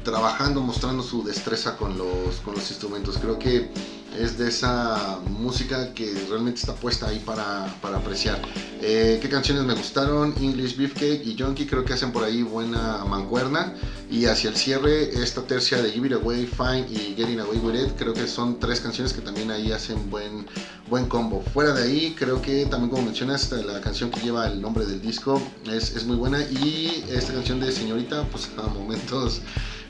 trabajando, 0.03 0.61
mostrando 0.61 1.03
su 1.03 1.23
destreza 1.23 1.77
con 1.77 1.95
los, 1.95 2.37
con 2.43 2.55
los 2.55 2.67
instrumentos. 2.71 3.19
Creo 3.19 3.37
que 3.37 3.69
es 4.19 4.37
de 4.37 4.49
esa 4.49 5.19
música 5.27 5.93
que 5.93 6.13
realmente 6.29 6.59
está 6.59 6.73
puesta 6.73 7.07
ahí 7.07 7.19
para, 7.19 7.65
para 7.81 7.97
apreciar. 7.97 8.39
Eh, 8.81 9.19
¿Qué 9.21 9.29
canciones 9.29 9.63
me 9.63 9.73
gustaron? 9.73 10.33
English 10.39 10.75
Beefcake 10.75 11.25
y 11.25 11.35
Junkie 11.37 11.65
creo 11.65 11.85
que 11.85 11.93
hacen 11.93 12.11
por 12.11 12.23
ahí 12.23 12.43
buena 12.43 13.03
mancuerna. 13.05 13.73
Y 14.09 14.25
hacia 14.25 14.51
el 14.51 14.55
cierre, 14.55 15.09
esta 15.23 15.41
tercia 15.41 15.81
de 15.81 15.91
Give 15.91 16.07
It 16.07 16.13
Away, 16.13 16.45
Fine 16.45 16.85
y 16.89 17.15
Getting 17.15 17.39
Away 17.39 17.57
With 17.57 17.75
It, 17.75 17.91
creo 17.97 18.13
que 18.13 18.27
son 18.27 18.59
tres 18.59 18.79
canciones 18.79 19.11
que 19.11 19.21
también 19.21 19.49
ahí 19.49 19.71
hacen 19.71 20.09
buen, 20.11 20.45
buen 20.87 21.07
combo. 21.07 21.41
Fuera 21.53 21.73
de 21.73 21.83
ahí, 21.83 22.15
creo 22.17 22.39
que 22.41 22.67
también 22.67 22.91
como 22.91 23.03
mencionas, 23.03 23.51
la 23.51 23.81
canción 23.81 24.11
que 24.11 24.19
lleva 24.19 24.45
el 24.45 24.61
nombre 24.61 24.85
del 24.85 25.01
disco 25.01 25.41
es, 25.65 25.95
es 25.95 26.05
muy 26.05 26.17
buena. 26.17 26.41
Y 26.41 27.03
esta 27.09 27.33
canción 27.33 27.59
de 27.59 27.71
Señorita, 27.71 28.23
pues 28.29 28.51
a 28.57 28.67
momentos 28.67 29.41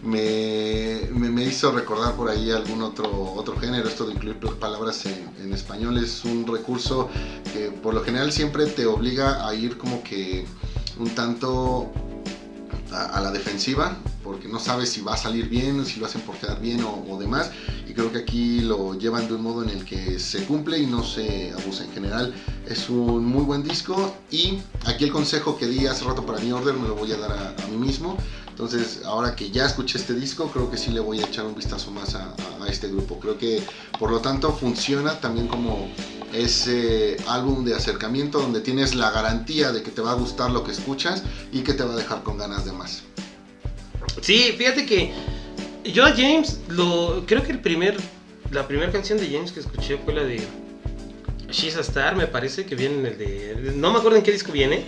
me, 0.03 1.09
me, 1.11 1.43
hizo 1.45 1.71
recordar 1.71 2.15
por 2.15 2.29
ahí 2.29 2.51
algún 2.51 2.81
otro, 2.81 3.33
otro 3.33 3.57
género. 3.57 3.87
Esto 3.87 4.05
de 4.05 4.13
incluir 4.13 4.37
palabras 4.59 5.05
en, 5.05 5.53
español 5.53 5.97
es 5.97 6.25
un 6.25 6.47
recurso 6.47 7.09
que 7.53 7.69
por 7.69 7.93
lo 7.93 8.03
general 8.03 8.31
siempre 8.31 8.65
te 8.65 8.85
obliga 8.85 9.47
a 9.47 9.53
ir 9.53 9.77
como 9.77 10.03
que 10.03 10.45
un 10.97 11.09
tanto 11.09 11.91
a, 12.91 13.21
la 13.21 13.31
defensiva, 13.31 13.97
porque 14.23 14.47
no 14.47 14.59
sabes 14.59 14.89
si 14.89 15.01
va 15.01 15.13
a 15.13 15.17
salir 15.17 15.47
bien, 15.49 15.85
si 15.85 15.99
lo 15.99 16.05
hacen 16.05 16.21
por 16.21 16.35
quedar 16.37 16.59
bien 16.59 16.83
o, 16.83 17.17
demás. 17.19 17.51
Y 17.87 17.93
creo 17.93 18.11
que 18.11 18.19
aquí 18.19 18.61
lo 18.61 18.97
llevan 18.97 19.27
de 19.27 19.35
un 19.35 19.43
modo 19.43 19.63
en 19.63 19.69
el 19.69 19.85
que 19.85 20.19
se 20.19 20.45
cumple 20.45 20.79
y 20.79 20.85
no 20.85 21.03
se 21.03 21.51
abusa. 21.51 21.85
En 21.85 21.91
general 21.91 22.33
es 22.67 22.89
un 22.89 23.25
muy 23.25 23.43
buen 23.43 23.63
disco. 23.63 24.15
Y 24.31 24.59
aquí 24.85 25.05
el 25.05 25.11
consejo 25.11 25.57
que 25.57 25.67
di 25.67 25.85
hace 25.87 26.03
rato 26.03 26.25
para 26.25 26.39
New 26.39 26.55
Order 26.55 26.73
me 26.73 26.87
lo 26.87 26.95
voy 26.95 27.11
a 27.11 27.17
dar 27.17 27.31
a 27.31 27.67
mí 27.67 27.77
mismo. 27.77 28.17
Entonces, 28.53 29.01
ahora 29.03 29.35
que 29.35 29.49
ya 29.49 29.65
escuché 29.65 29.97
este 29.97 30.13
disco, 30.13 30.47
creo 30.51 30.69
que 30.69 30.77
sí 30.77 30.91
le 30.91 30.99
voy 30.99 31.19
a 31.19 31.25
echar 31.25 31.43
un 31.43 31.55
vistazo 31.55 31.89
más 31.89 32.13
a, 32.13 32.35
este 32.69 32.87
grupo. 32.87 33.19
Creo 33.19 33.35
que, 33.35 33.63
por 33.97 34.11
lo 34.11 34.19
tanto, 34.19 34.53
funciona 34.53 35.19
también 35.19 35.47
como 35.47 35.89
ese 36.31 37.17
álbum 37.27 37.65
de 37.65 37.73
acercamiento 37.73 38.39
donde 38.39 38.61
tienes 38.61 38.93
la 38.93 39.09
garantía 39.09 39.71
de 39.71 39.81
que 39.81 39.89
te 39.89 40.01
va 40.01 40.11
a 40.11 40.13
gustar 40.13 40.51
lo 40.51 40.63
que 40.63 40.71
escuchas 40.71 41.23
y 41.51 41.61
que 41.61 41.73
te 41.73 41.83
va 41.83 41.93
a 41.93 41.97
dejar 41.97 42.21
con 42.21 42.37
ganas 42.37 42.63
de 42.63 42.73
más. 42.73 43.01
Sí, 44.21 44.53
fíjate 44.55 44.85
que 44.85 45.11
yo 45.83 46.05
a 46.05 46.11
James, 46.11 46.59
lo, 46.69 47.23
creo 47.25 47.41
que 47.41 47.53
el 47.53 47.59
primer, 47.59 47.97
la 48.51 48.67
primera 48.67 48.91
canción 48.91 49.17
de 49.17 49.31
James 49.31 49.51
que 49.51 49.61
escuché 49.61 49.97
fue 49.97 50.13
la 50.13 50.23
de 50.23 50.43
She's 51.49 51.75
a 51.75 51.81
Star, 51.81 52.15
me 52.15 52.27
parece 52.27 52.67
que 52.67 52.75
viene 52.75 52.99
en 52.99 53.05
el 53.07 53.17
de... 53.17 53.73
No 53.75 53.91
me 53.91 53.97
acuerdo 53.97 54.17
en 54.17 54.23
qué 54.23 54.31
disco 54.31 54.51
viene 54.51 54.85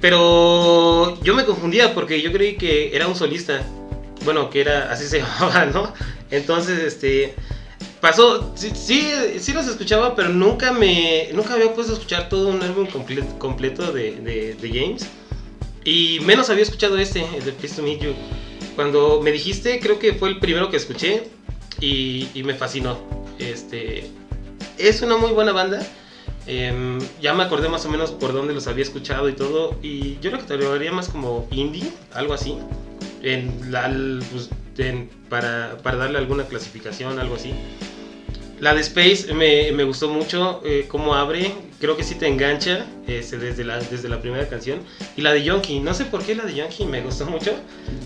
pero 0.00 1.20
yo 1.22 1.34
me 1.34 1.44
confundía 1.44 1.94
porque 1.94 2.20
yo 2.20 2.32
creí 2.32 2.56
que 2.56 2.94
era 2.94 3.06
un 3.06 3.16
solista. 3.16 3.62
Bueno, 4.24 4.50
que 4.50 4.60
era 4.60 4.90
así 4.90 5.06
se 5.06 5.18
llamaba, 5.20 5.66
¿no? 5.66 5.92
Entonces, 6.30 6.80
este 6.80 7.34
pasó, 8.00 8.52
sí, 8.54 8.70
sí, 8.74 9.10
sí, 9.38 9.52
los 9.52 9.66
escuchaba, 9.66 10.14
pero 10.14 10.28
nunca 10.28 10.72
me 10.72 11.28
nunca 11.32 11.54
había 11.54 11.72
puesto 11.74 11.92
a 11.92 11.96
escuchar 11.96 12.28
todo 12.28 12.48
un 12.48 12.62
álbum 12.62 12.86
completo, 12.86 13.38
completo 13.38 13.92
de, 13.92 14.16
de, 14.16 14.54
de, 14.54 14.68
James. 14.68 15.06
Y 15.84 16.20
menos 16.20 16.50
había 16.50 16.62
escuchado 16.62 16.98
este, 16.98 17.24
el 17.36 17.44
de 17.44 17.52
Please 17.52 17.76
to 17.76 17.82
Meet 17.82 18.00
You. 18.00 18.14
Cuando 18.74 19.20
me 19.22 19.32
dijiste, 19.32 19.80
creo 19.80 19.98
que 19.98 20.14
fue 20.14 20.28
el 20.28 20.38
primero 20.38 20.70
que 20.70 20.76
escuché 20.76 21.28
y, 21.80 22.28
y 22.34 22.42
me 22.42 22.54
fascinó. 22.54 22.98
Este 23.38 24.10
es 24.78 25.02
una 25.02 25.16
muy 25.16 25.32
buena 25.32 25.52
banda. 25.52 25.86
Eh, 26.46 26.98
ya 27.20 27.34
me 27.34 27.42
acordé 27.42 27.68
más 27.68 27.84
o 27.86 27.88
menos 27.88 28.12
por 28.12 28.32
dónde 28.32 28.54
los 28.54 28.66
había 28.66 28.84
escuchado 28.84 29.28
y 29.28 29.32
todo. 29.32 29.76
Y 29.82 30.18
yo 30.20 30.30
lo 30.30 30.38
catalogaría 30.38 30.92
más 30.92 31.08
como 31.08 31.46
indie, 31.50 31.90
algo 32.14 32.34
así. 32.34 32.56
En 33.22 33.72
la, 33.72 33.90
pues, 34.30 34.50
en, 34.78 35.08
para, 35.28 35.78
para, 35.82 35.96
darle 35.96 36.18
alguna 36.18 36.44
clasificación, 36.44 37.18
algo 37.18 37.34
así. 37.34 37.52
La 38.60 38.74
de 38.74 38.80
Space 38.80 39.34
me, 39.34 39.72
me 39.72 39.84
gustó 39.84 40.08
mucho, 40.08 40.62
eh, 40.64 40.86
cómo 40.88 41.14
abre, 41.14 41.52
creo 41.78 41.94
que 41.94 42.02
sí 42.02 42.14
te 42.14 42.26
engancha 42.26 42.86
este, 43.06 43.36
desde, 43.36 43.64
la, 43.64 43.78
desde 43.80 44.08
la 44.08 44.20
primera 44.20 44.48
canción. 44.48 44.80
Y 45.16 45.22
la 45.22 45.32
de 45.32 45.44
Yonky, 45.44 45.80
no 45.80 45.92
sé 45.92 46.06
por 46.06 46.22
qué 46.22 46.34
la 46.34 46.44
de 46.44 46.54
Yonky 46.54 46.86
me 46.86 47.02
gustó 47.02 47.26
mucho. 47.26 47.52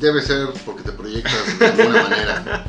Debe 0.00 0.22
ser 0.22 0.48
porque 0.64 0.82
te 0.82 0.92
proyectas 0.92 1.58
de 1.58 1.66
alguna 1.66 2.02
manera. 2.08 2.66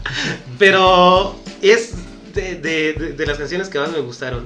Pero 0.60 1.36
es 1.62 1.94
de, 2.34 2.56
de, 2.56 2.94
de, 2.94 3.14
de 3.14 3.26
las 3.26 3.38
canciones 3.38 3.68
que 3.70 3.80
más 3.80 3.92
me 3.92 4.00
gustaron. 4.00 4.46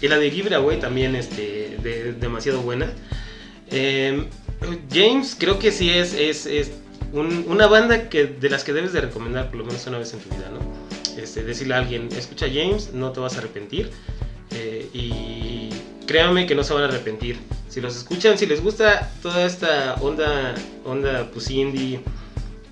Y 0.00 0.08
la 0.08 0.18
de 0.18 0.30
Give 0.30 0.48
It 0.48 0.54
Away 0.54 0.78
también 0.78 1.16
este, 1.16 1.78
de, 1.82 2.12
demasiado 2.12 2.60
buena. 2.62 2.92
Eh, 3.70 4.26
James 4.92 5.36
creo 5.38 5.58
que 5.58 5.72
sí 5.72 5.90
es, 5.90 6.14
es, 6.14 6.46
es 6.46 6.72
un, 7.12 7.44
una 7.48 7.66
banda 7.66 8.08
que, 8.08 8.26
de 8.26 8.50
las 8.50 8.64
que 8.64 8.72
debes 8.72 8.92
de 8.92 9.00
recomendar 9.00 9.48
por 9.48 9.58
lo 9.58 9.64
menos 9.64 9.86
una 9.86 9.98
vez 9.98 10.12
en 10.12 10.20
tu 10.20 10.28
vida, 10.30 10.50
¿no? 10.52 11.20
Este, 11.20 11.42
decirle 11.42 11.74
a 11.74 11.78
alguien, 11.78 12.08
escucha 12.16 12.46
James, 12.46 12.92
no 12.92 13.12
te 13.12 13.20
vas 13.20 13.36
a 13.36 13.38
arrepentir. 13.38 13.90
Eh, 14.50 14.88
y 14.92 15.70
créanme 16.06 16.46
que 16.46 16.54
no 16.54 16.62
se 16.62 16.74
van 16.74 16.84
a 16.84 16.86
arrepentir. 16.86 17.38
Si 17.68 17.80
los 17.80 17.96
escuchan, 17.96 18.38
si 18.38 18.46
les 18.46 18.62
gusta 18.62 19.10
toda 19.22 19.44
esta 19.44 19.94
onda, 20.00 20.54
onda 20.84 21.30
pues 21.32 21.50
indie, 21.50 22.00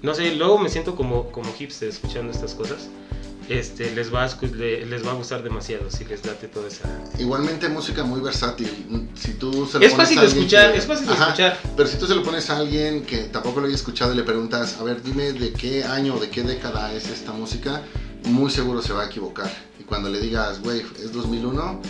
no 0.03 0.15
sé, 0.15 0.35
luego 0.35 0.59
me 0.59 0.69
siento 0.69 0.95
como, 0.95 1.31
como 1.31 1.53
hipster 1.53 1.89
escuchando 1.89 2.31
estas 2.31 2.55
cosas 2.55 2.89
este, 3.49 3.95
les, 3.95 4.13
va 4.13 4.25
a, 4.25 4.29
les 4.57 5.07
va 5.07 5.11
a 5.11 5.15
gustar 5.15 5.43
demasiado 5.43 5.91
si 5.91 6.05
les 6.05 6.23
date 6.23 6.49
toda 6.49 6.69
esa... 6.69 6.89
Igualmente 7.19 7.69
música 7.69 8.03
muy 8.05 8.21
versátil. 8.21 8.69
Si 9.15 9.35
tú 9.35 9.67
se 9.67 9.79
lo 9.79 9.85
es 9.85 9.93
pones 9.93 9.97
fácil 9.97 10.19
a 10.19 10.23
de 10.23 10.27
escuchar, 10.29 10.73
que- 10.73 10.79
es 10.79 10.87
fácil 10.87 11.07
de 11.07 11.13
escuchar. 11.15 11.59
Pero 11.77 11.89
si 11.89 11.97
tú 11.99 12.07
se 12.07 12.15
lo 12.15 12.23
pones 12.23 12.49
a 12.51 12.57
alguien 12.59 13.05
que 13.05 13.25
tampoco 13.25 13.61
lo 13.61 13.67
haya 13.67 13.77
escuchado 13.77 14.13
y 14.13 14.17
le 14.17 14.23
preguntas, 14.23 14.77
a 14.81 14.85
ver, 14.85 15.03
dime 15.03 15.33
de 15.33 15.53
qué 15.53 15.85
año 15.85 16.15
o 16.15 16.21
de 16.21 16.31
qué 16.31 16.43
década 16.43 16.93
es 16.95 17.09
esta 17.09 17.33
música, 17.33 17.83
muy 18.25 18.51
seguro 18.51 18.81
se 18.83 18.93
va 18.93 19.03
a 19.03 19.07
equivocar. 19.07 19.51
Y 19.79 19.85
cuando 19.85 20.09
le 20.09 20.21
digas, 20.21 20.61
güey, 20.61 20.81
es 21.03 21.13
2001, 21.13 21.81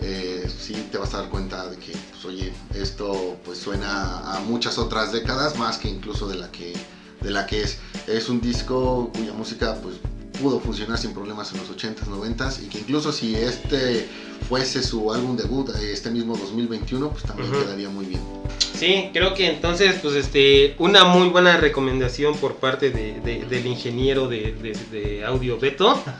eh, 0.00 0.50
sí 0.58 0.88
te 0.90 0.98
vas 0.98 1.14
a 1.14 1.18
dar 1.18 1.28
cuenta 1.30 1.68
de 1.68 1.76
que, 1.76 1.92
pues, 2.10 2.24
oye, 2.24 2.52
esto 2.74 3.36
pues 3.44 3.58
suena 3.58 4.34
a 4.34 4.40
muchas 4.40 4.78
otras 4.78 5.12
décadas, 5.12 5.56
más 5.56 5.78
que 5.78 5.88
incluso 5.88 6.26
de 6.26 6.34
la 6.36 6.50
que, 6.50 6.72
de 7.20 7.30
la 7.30 7.46
que 7.46 7.62
es. 7.62 7.78
Es 8.08 8.28
un 8.28 8.40
disco 8.40 9.10
cuya 9.16 9.32
música 9.32 9.76
pues 9.82 9.94
pudo 10.40 10.60
funcionar 10.60 10.98
sin 10.98 11.12
problemas 11.12 11.52
en 11.52 11.58
los 11.58 11.70
80s, 11.70 12.06
90s 12.06 12.62
y 12.64 12.68
que 12.68 12.78
incluso 12.78 13.12
si 13.12 13.34
este 13.36 14.06
fuese 14.48 14.82
su 14.82 15.12
álbum 15.12 15.36
debut 15.36 15.70
eh, 15.70 15.92
este 15.92 16.10
mismo 16.10 16.36
2021, 16.36 17.10
pues 17.10 17.22
también 17.24 17.50
quedaría 17.52 17.88
muy 17.88 18.04
bien. 18.06 18.20
Sí, 18.78 19.10
creo 19.12 19.34
que 19.34 19.48
entonces, 19.48 19.96
pues 20.02 20.14
este, 20.16 20.74
una 20.78 21.04
muy 21.04 21.28
buena 21.28 21.56
recomendación 21.56 22.36
por 22.36 22.56
parte 22.56 22.90
de, 22.90 23.20
de- 23.20 23.44
del 23.48 23.66
ingeniero 23.66 24.28
de, 24.28 24.52
de- 24.52 24.76
de 24.98 25.24
audio 25.24 25.58
Beto. 25.58 26.02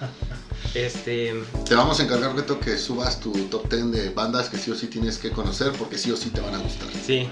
Este, 0.75 1.33
Te 1.69 1.75
vamos 1.77 2.01
a 2.01 2.03
encargar, 2.03 2.35
Beto, 2.35 2.59
que 2.59 2.77
subas 2.79 3.21
tu 3.21 3.31
top 3.45 3.69
10 3.73 3.93
de 3.93 4.09
bandas 4.11 4.49
que 4.49 4.57
sí 4.57 4.73
o 4.73 4.75
sí 4.75 4.89
tienes 4.89 5.19
que 5.19 5.31
conocer 5.31 5.71
porque 5.79 5.97
sí 5.99 6.11
o 6.11 6.17
sí 6.17 6.31
te 6.31 6.41
van 6.41 6.55
a 6.55 6.59
gustar. 6.59 6.89
sí, 7.07 7.29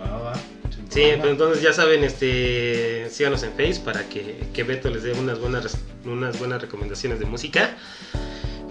Va, 0.00 0.16
va, 0.18 0.34
sin 0.34 0.92
sí, 0.92 1.02
pues 1.18 1.30
entonces 1.32 1.60
ya 1.62 1.72
saben, 1.72 2.04
este, 2.04 3.08
síganos 3.10 3.42
en 3.42 3.50
Face 3.52 3.80
para 3.84 4.08
que, 4.08 4.46
que 4.52 4.62
Beto 4.62 4.90
les 4.90 5.02
dé 5.02 5.12
unas 5.12 5.40
buenas, 5.40 5.76
unas 6.06 6.38
buenas 6.38 6.60
recomendaciones 6.60 7.18
de 7.18 7.26
música. 7.26 7.76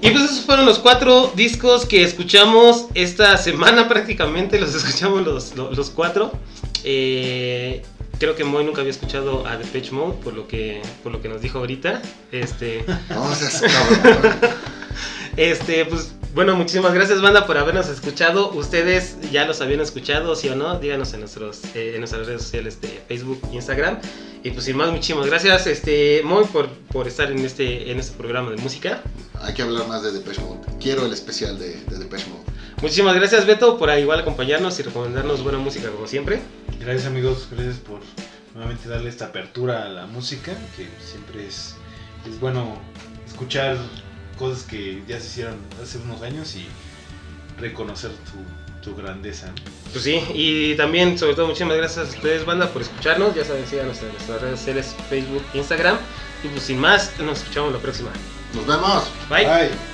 Y 0.02 0.10
pues 0.10 0.24
esos 0.26 0.42
fueron 0.42 0.66
los 0.66 0.80
cuatro 0.80 1.32
discos 1.36 1.86
que 1.86 2.04
escuchamos 2.04 2.88
esta 2.94 3.38
semana 3.38 3.88
prácticamente, 3.90 4.60
los 4.60 4.76
escuchamos 4.76 5.24
los, 5.24 5.56
los, 5.56 5.78
los 5.78 5.90
cuatro. 5.90 6.32
Eh, 6.84 7.82
creo 8.20 8.36
que 8.36 8.44
Moy 8.44 8.66
nunca 8.66 8.82
había 8.82 8.92
escuchado 8.92 9.48
a 9.48 9.58
Depeche 9.58 9.92
Mode 9.92 10.18
por 10.24 10.34
lo 10.34 10.48
que, 10.48 10.82
por 11.04 11.12
lo 11.12 11.22
que 11.22 11.30
nos 11.30 11.42
dijo 11.42 11.60
ahorita. 11.60 12.02
Este, 12.32 12.86
No 13.10 13.34
seas 13.34 13.62
cabrón. 13.62 14.36
Este, 15.38 15.86
pues 15.86 16.14
Bueno, 16.34 16.56
muchísimas 16.56 16.96
gracias, 16.96 17.22
banda, 17.22 17.46
por 17.46 17.60
habernos 17.60 17.88
escuchado. 17.90 18.52
Ustedes 18.54 19.18
ya 19.32 19.46
los 19.46 19.62
habían 19.62 19.82
escuchado, 19.82 20.36
sí 20.36 20.50
o 20.50 20.56
no. 20.56 20.80
Díganos 20.80 21.14
en, 21.14 21.20
nuestros, 21.20 21.62
eh, 21.76 21.92
en 21.94 22.00
nuestras 22.00 22.26
redes 22.26 22.42
sociales 22.42 22.82
de 22.82 23.04
Facebook 23.08 23.40
e 23.52 23.56
Instagram. 23.56 24.00
Y 24.44 24.50
pues 24.50 24.66
sin 24.66 24.76
más, 24.76 24.90
muchísimas 24.90 25.28
gracias, 25.28 25.68
este, 25.68 26.24
Moy, 26.24 26.46
por, 26.46 26.70
por 26.92 27.08
estar 27.08 27.32
en 27.32 27.38
este, 27.38 27.92
en 27.92 28.00
este 28.00 28.18
programa 28.18 28.50
de 28.50 28.58
música. 28.58 29.04
Hay 29.42 29.54
que 29.54 29.62
hablar 29.62 29.88
más 29.88 30.02
de 30.02 30.12
Depeche 30.12 30.42
Mode. 30.42 30.62
Quiero 30.82 31.06
el 31.06 31.14
especial 31.14 31.60
de, 31.60 31.76
de 31.84 32.00
Depeche 32.00 32.26
Mode. 32.32 32.44
Muchísimas 32.82 33.14
gracias, 33.14 33.46
Beto, 33.46 33.78
por 33.78 33.96
igual 33.96 34.20
acompañarnos 34.20 34.80
y 34.80 34.84
recomendarnos 34.84 35.44
buena 35.44 35.60
música 35.60 35.90
como 35.92 36.08
siempre. 36.08 36.42
Gracias 36.80 37.06
amigos, 37.06 37.48
gracias 37.52 37.78
por 37.78 38.00
nuevamente 38.56 38.90
darle 38.90 39.10
esta 39.10 39.26
apertura 39.26 39.86
a 39.86 39.90
la 39.90 40.08
música, 40.08 40.52
que 40.76 40.88
siempre 41.00 41.46
es, 41.46 41.76
es 42.28 42.40
bueno 42.40 42.82
escuchar 43.28 43.78
cosas 44.44 44.64
que 44.66 45.02
ya 45.08 45.20
se 45.22 45.28
hicieron 45.28 45.56
hace 45.82 45.98
unos 46.00 46.22
años 46.22 46.54
y 46.56 46.68
reconocer 47.62 48.12
tu, 48.12 48.92
tu 48.92 48.96
grandeza. 48.96 49.48
¿no? 49.48 49.54
Pues 49.92 50.04
sí, 50.04 50.22
y 50.34 50.76
también, 50.76 51.18
sobre 51.18 51.36
todo, 51.36 51.48
muchísimas 51.48 51.78
gracias 51.78 52.08
a 52.08 52.10
ustedes, 52.10 52.46
banda, 52.46 52.68
por 52.68 52.82
escucharnos. 52.82 53.34
Ya 53.36 53.46
saben, 53.46 53.66
síganos 53.66 54.02
en 54.02 54.10
nuestras 54.10 54.42
redes 54.42 54.60
sociales, 54.60 54.96
Facebook, 55.10 55.44
Instagram. 55.54 55.98
Y 56.44 56.50
pues 56.50 56.64
sin 56.64 56.78
más, 56.78 57.18
nos 57.20 57.40
escuchamos 57.40 57.72
la 57.72 57.80
próxima. 57.80 58.12
Nos 58.54 58.68
vemos. 58.68 59.06
Bye. 59.30 59.46
Bye. 59.46 59.93